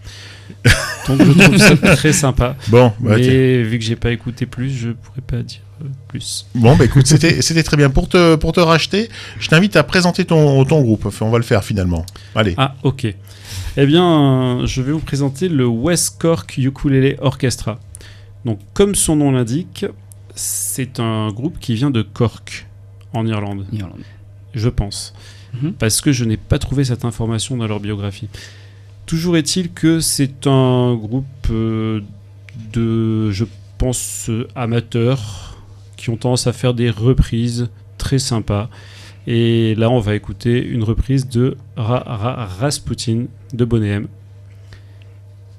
[1.06, 2.56] Donc je trouve ça très sympa.
[2.68, 3.16] Bon, bah.
[3.18, 5.60] Mais vu que j'ai pas écouté plus, je pourrais pas dire
[6.08, 6.46] plus.
[6.54, 7.90] Bon, bah écoute, c'était très bien.
[7.90, 9.08] Pour te pour te racheter,
[9.38, 11.06] je t'invite à présenter ton ton groupe.
[11.06, 12.04] Enfin, on va le faire finalement.
[12.34, 12.54] Allez.
[12.56, 13.14] Ah, ok.
[13.76, 17.78] Eh bien, je vais vous présenter le West Cork Ukulele Orchestra.
[18.44, 19.86] Donc, comme son nom l'indique,
[20.34, 22.66] c'est un groupe qui vient de Cork,
[23.12, 23.66] en Irlande.
[23.72, 24.02] Irlande.
[24.54, 25.14] Je pense.
[25.54, 25.72] Mhm.
[25.74, 28.28] Parce que je n'ai pas trouvé cette information dans leur biographie.
[29.06, 32.00] Toujours est-il que c'est un groupe euh,
[32.72, 33.44] de, je
[33.78, 35.51] pense, euh, amateurs
[36.02, 38.68] qui ont tendance à faire des reprises très sympas.
[39.28, 44.00] Et là, on va écouter une reprise de Ra- Ra- Rasputin de Bonnet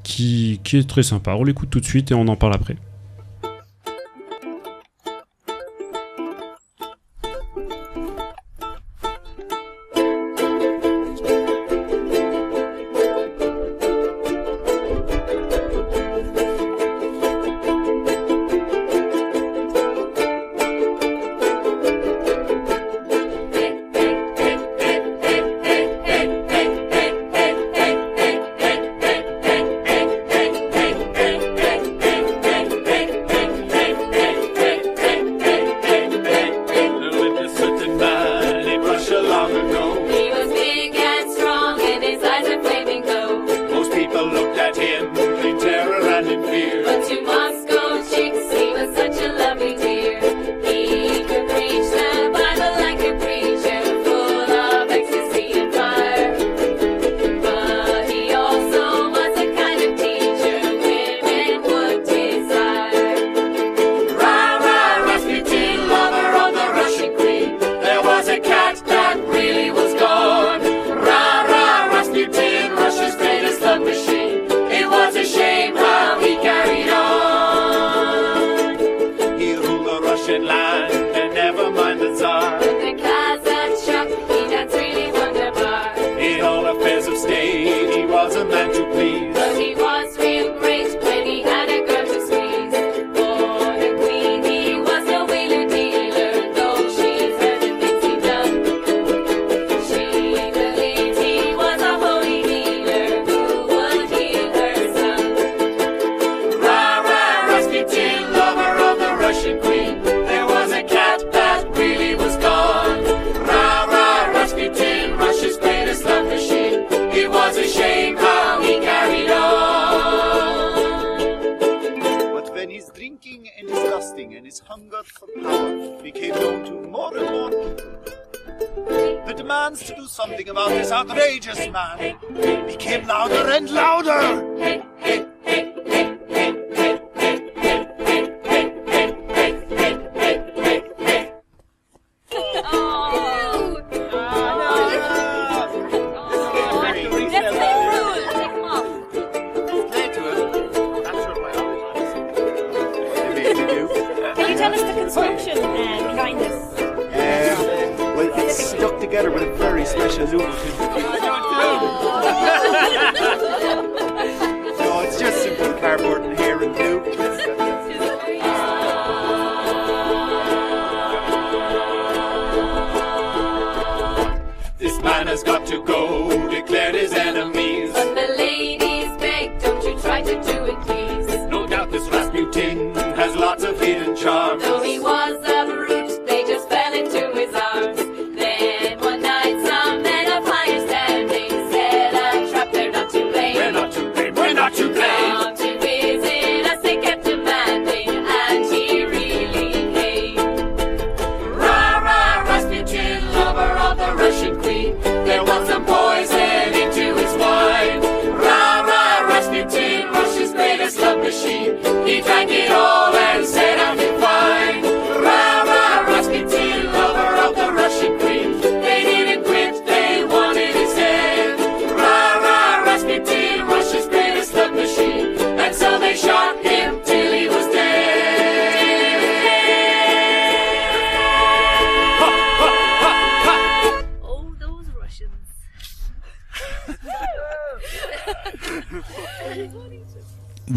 [0.03, 1.35] qui, qui est très sympa.
[1.35, 2.75] On l'écoute tout de suite et on en parle après.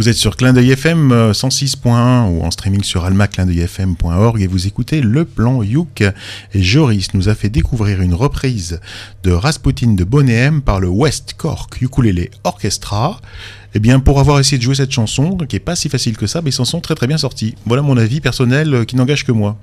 [0.06, 4.68] Vous êtes sur Clin d'œil FM euh, 106.1 ou en streaming sur almaclindeuilfm.org et vous
[4.68, 6.04] écoutez Le Plan Youk.
[6.54, 8.78] Et Joris nous a fait découvrir une reprise
[9.24, 13.20] de Rasputin de Bonéem par le West Cork Ukulele Orchestra.
[13.74, 16.28] Eh bien, pour avoir essayé de jouer cette chanson, qui est pas si facile que
[16.28, 17.56] ça, mais ils s'en sont très très bien sortis.
[17.66, 19.58] Voilà mon avis personnel euh, qui n'engage que moi.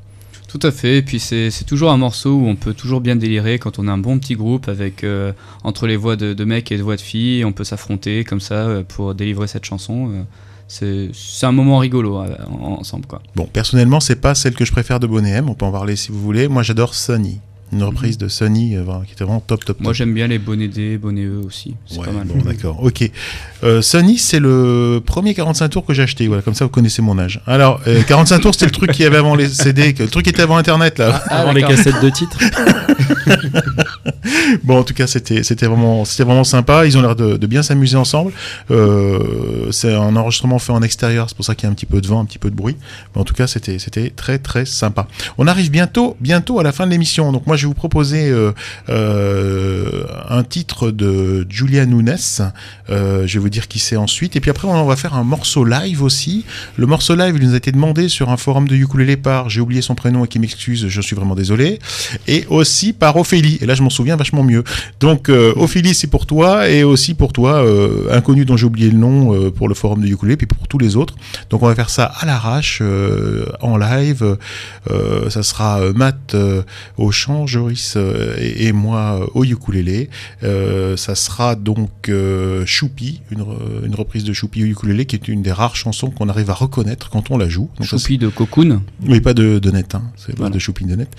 [0.53, 3.57] Tout à fait, et puis c'est toujours un morceau où on peut toujours bien délirer
[3.57, 5.31] quand on a un bon petit groupe avec euh,
[5.63, 8.39] entre les voix de, de mecs et de voix de filles, on peut s'affronter comme
[8.39, 10.11] ça euh, pour délivrer cette chanson.
[10.11, 10.23] euh,
[10.67, 13.23] c'est un moment rigolo en- ensemble quoi.
[13.35, 16.11] Bon, personnellement, c'est pas celle que je préfère de Bonéem, on peut en parler si
[16.11, 16.47] vous voulez.
[16.47, 17.39] Moi, j'adore Sunny,
[17.73, 19.81] une reprise de Sunny euh, qui était vraiment top top top.
[19.83, 22.27] Moi j'aime bien les bonnets D, bonnets E aussi, c'est Ouais, pas mal.
[22.27, 22.81] bon, d'accord.
[22.83, 23.09] Ok.
[23.63, 26.27] Euh, Sony, c'est le premier 45 tours que j'ai acheté.
[26.27, 27.41] Voilà, comme ça, vous connaissez mon âge.
[27.47, 30.25] Alors, euh, 45 tours, c'était le truc qui avait avant les CD, que- le truc
[30.25, 31.21] qui était avant Internet, là.
[31.29, 32.39] Ah, Avant les cassettes de titres.
[34.63, 36.85] bon, en tout cas, c'était c'était vraiment, c'était vraiment sympa.
[36.85, 38.31] Ils ont l'air de, de bien s'amuser ensemble.
[38.71, 41.85] Euh, c'est un enregistrement fait en extérieur, c'est pour ça qu'il y a un petit
[41.85, 42.75] peu de vent, un petit peu de bruit.
[43.15, 45.07] Mais en tout cas, c'était c'était très très sympa.
[45.37, 47.31] On arrive bientôt bientôt à la fin de l'émission.
[47.31, 48.51] Donc moi, je vais vous proposer euh,
[48.89, 52.17] euh, un titre de Julia Nunes.
[52.89, 54.35] Euh, je vais vous dire qui c'est ensuite.
[54.35, 56.45] Et puis après, on va faire un morceau live aussi.
[56.77, 59.61] Le morceau live, il nous a été demandé sur un forum de ukulélé par, j'ai
[59.61, 61.79] oublié son prénom et qui m'excuse, je suis vraiment désolé.
[62.27, 63.57] Et aussi par Ophélie.
[63.61, 64.63] Et là, je m'en souviens vachement mieux.
[64.99, 67.65] Donc, Ophélie, c'est pour toi et aussi pour toi,
[68.11, 70.95] inconnu dont j'ai oublié le nom pour le forum de ukulélé, puis pour tous les
[70.95, 71.15] autres.
[71.49, 72.81] Donc, on va faire ça à l'arrache,
[73.61, 74.37] en live.
[75.29, 76.35] Ça sera Matt
[76.97, 80.09] au chant, Joris euh, et, et moi euh, au ukulélé.
[80.43, 81.89] Euh, ça sera donc
[82.65, 86.09] Choupi, une, re- une reprise de Choupi au ukulélé, qui est une des rares chansons
[86.09, 87.69] qu'on arrive à reconnaître quand on la joue.
[87.77, 88.81] Donc, ça, Choupi de Cocoon.
[89.07, 90.03] oui, pas de, de net, hein.
[90.17, 91.09] c'est pas de shopping de net.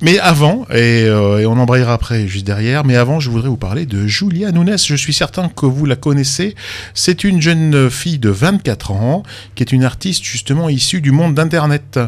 [0.00, 3.86] Mais avant, et, et on embrayera après juste derrière, mais avant, je voudrais vous parler
[3.86, 4.76] de Julia Nunes.
[4.78, 6.54] Je suis certain que vous la connaissez.
[6.94, 9.22] C'est une jeune fille de 24 ans
[9.54, 11.98] qui est une artiste justement issue du monde d'Internet.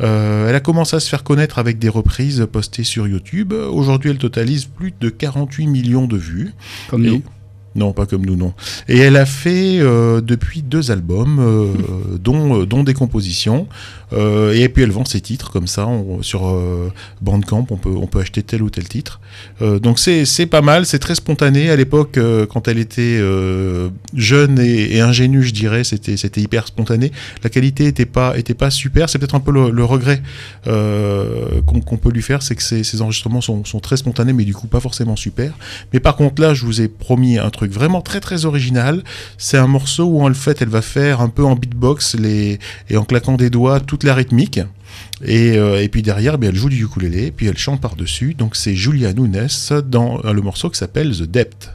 [0.00, 2.07] Euh, elle a commencé à se faire connaître avec des reprises
[2.46, 3.52] postées sur YouTube.
[3.52, 6.52] Aujourd'hui, elle totalise plus de 48 millions de vues.
[6.88, 7.22] Comme Et- nous.
[7.78, 8.52] Non, pas comme nous, non.
[8.88, 11.72] Et elle a fait euh, depuis deux albums, euh,
[12.22, 13.66] dont, euh, dont des compositions.
[14.14, 16.40] Euh, et puis elle vend ses titres comme ça on- sur
[17.20, 17.66] Bandcamp.
[17.70, 19.20] On peut, on peut acheter tel ou tel titre.
[19.60, 21.70] Donc c'est pas mal, c'est très spontané.
[21.70, 22.18] À l'époque,
[22.50, 23.20] quand elle était
[24.14, 27.12] jeune et, et ingénue, je dirais, c'était c'était hyper spontané.
[27.44, 29.08] La qualité était pas était pas super.
[29.10, 30.22] C'est peut-être un peu le, le regret
[30.64, 34.44] qu'on qu'on peut lui faire, c'est que ces, ces enregistrements sont, sont très spontanés, mais
[34.44, 35.52] du coup pas forcément super.
[35.92, 39.02] Mais par contre là, je vous ai promis un truc vraiment très très original.
[39.36, 42.58] C'est un morceau où en fait elle va faire un peu en beatbox les
[42.90, 44.60] et en claquant des doigts toute la rythmique.
[45.24, 48.34] Et, euh, et puis derrière, ben, elle joue du ukulélé, puis elle chante par-dessus.
[48.34, 49.48] Donc c'est Julia Nunes
[49.86, 51.70] dans euh, le morceau qui s'appelle The Depth.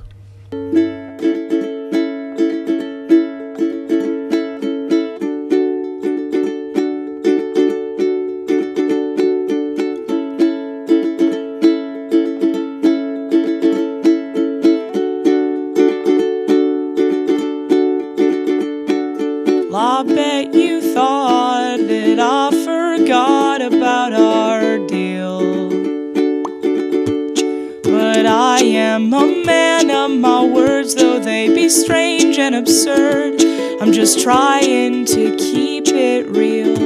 [32.54, 33.41] Absurd.
[33.82, 36.78] I'm just trying to keep it real.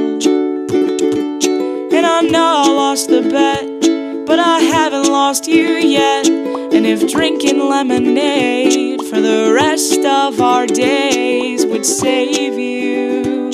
[1.92, 6.28] And I know I lost the bet, but I haven't lost you yet.
[6.28, 13.50] And if drinking lemonade for the rest of our days would save you,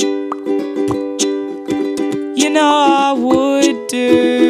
[2.36, 4.43] you know I would do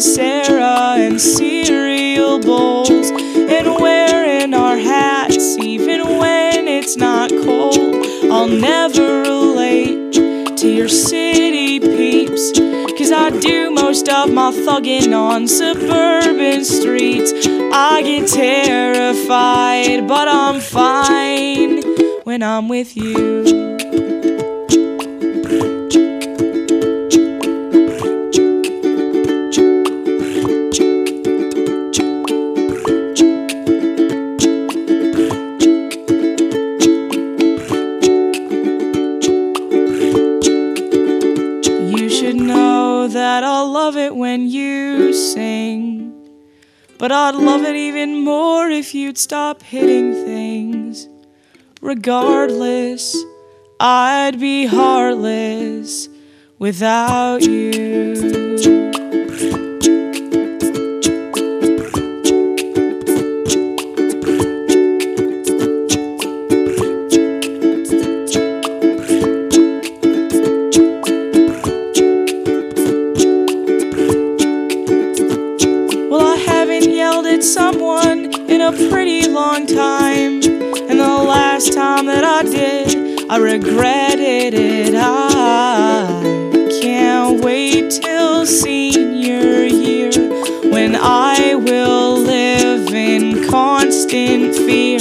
[0.00, 8.06] and Sarah and cereal bowls and wearing our hats even when it's not cold.
[8.32, 10.14] I'll never relate
[10.56, 12.58] to your city peeps,
[12.98, 17.32] cause I do most of my thugging on suburban streets.
[17.70, 21.82] I get terrified, but I'm fine
[22.24, 23.44] when I'm with you.
[23.44, 23.69] You
[47.10, 51.08] But I'd love it even more if you'd stop hitting things.
[51.80, 53.16] Regardless,
[53.80, 56.08] I'd be heartless
[56.60, 58.39] without you.
[81.72, 84.94] Time that I did, I regretted it.
[84.94, 90.10] I can't wait till senior year
[90.70, 94.98] when I will live in constant fear.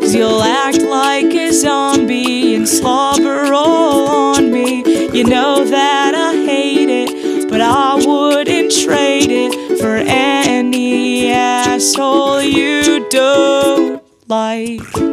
[0.00, 4.84] Cause you'll act like a zombie and slobber all on me.
[5.16, 13.08] You know that I hate it, but I wouldn't trade it for any asshole you
[13.08, 15.11] don't like.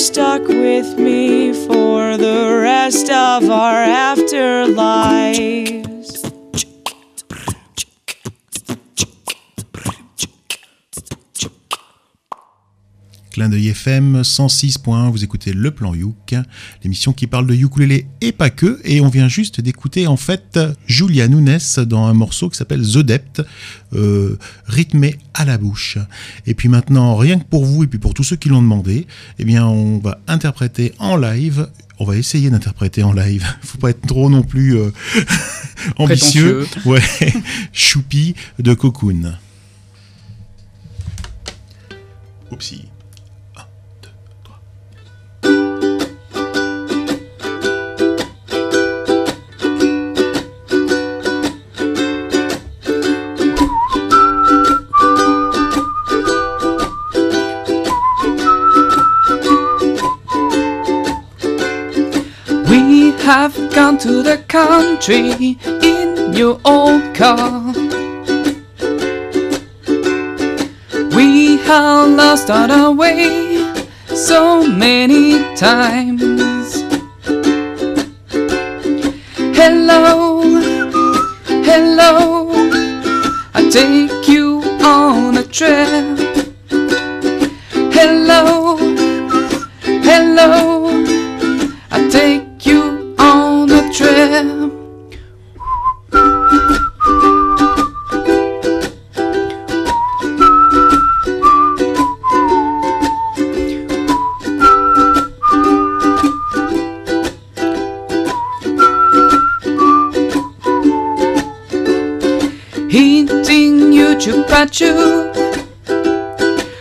[0.00, 5.49] Stuck with me for the rest of our afterlives.
[13.40, 16.34] Clin d'œil FM 106.1, vous écoutez Le Plan Youk,
[16.84, 20.58] l'émission qui parle de ukulélé et pas que, et on vient juste d'écouter en fait
[20.86, 23.40] Julia Nunes dans un morceau qui s'appelle The Dept,
[23.94, 24.36] euh,
[24.66, 25.96] rythmé à la bouche.
[26.46, 29.06] Et puis maintenant, rien que pour vous et puis pour tous ceux qui l'ont demandé,
[29.38, 31.66] eh bien on va interpréter en live
[31.98, 33.46] on va essayer d'interpréter en live.
[33.62, 34.90] Faut pas être trop non plus euh,
[35.96, 36.66] ambitieux.
[36.84, 37.00] Ouais,
[37.72, 39.32] choupi de Cocoon.
[42.50, 42.84] Oupsie.
[63.32, 67.72] Have gone to the country in your old car.
[71.14, 73.72] We have lost our way
[74.08, 76.82] so many times.
[79.60, 80.42] Hello,
[81.68, 82.50] hello,
[83.54, 86.29] I take you on a trip.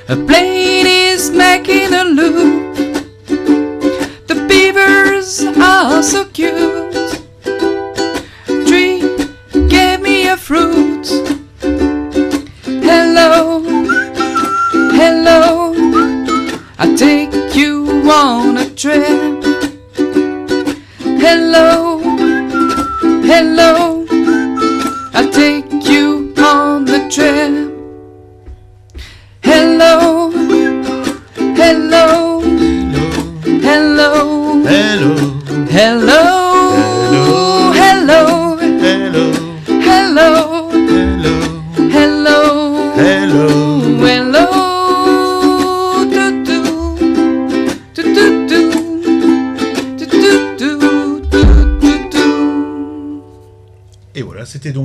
[0.10, 0.49] A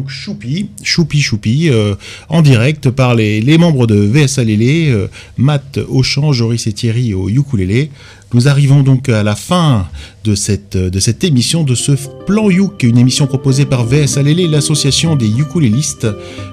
[0.04, 1.94] donc Choupi, Choupi Choupi, euh,
[2.28, 5.08] en direct par les, membres de VSA Lélé, euh,
[5.38, 7.90] Matt au chant, Joris et Thierry au ukulélé.
[8.34, 9.88] Nous arrivons donc à la fin
[10.24, 11.92] de cette, de cette émission, de ce
[12.26, 16.06] Plan Youk, une émission proposée par VSA l'association des ukulélistes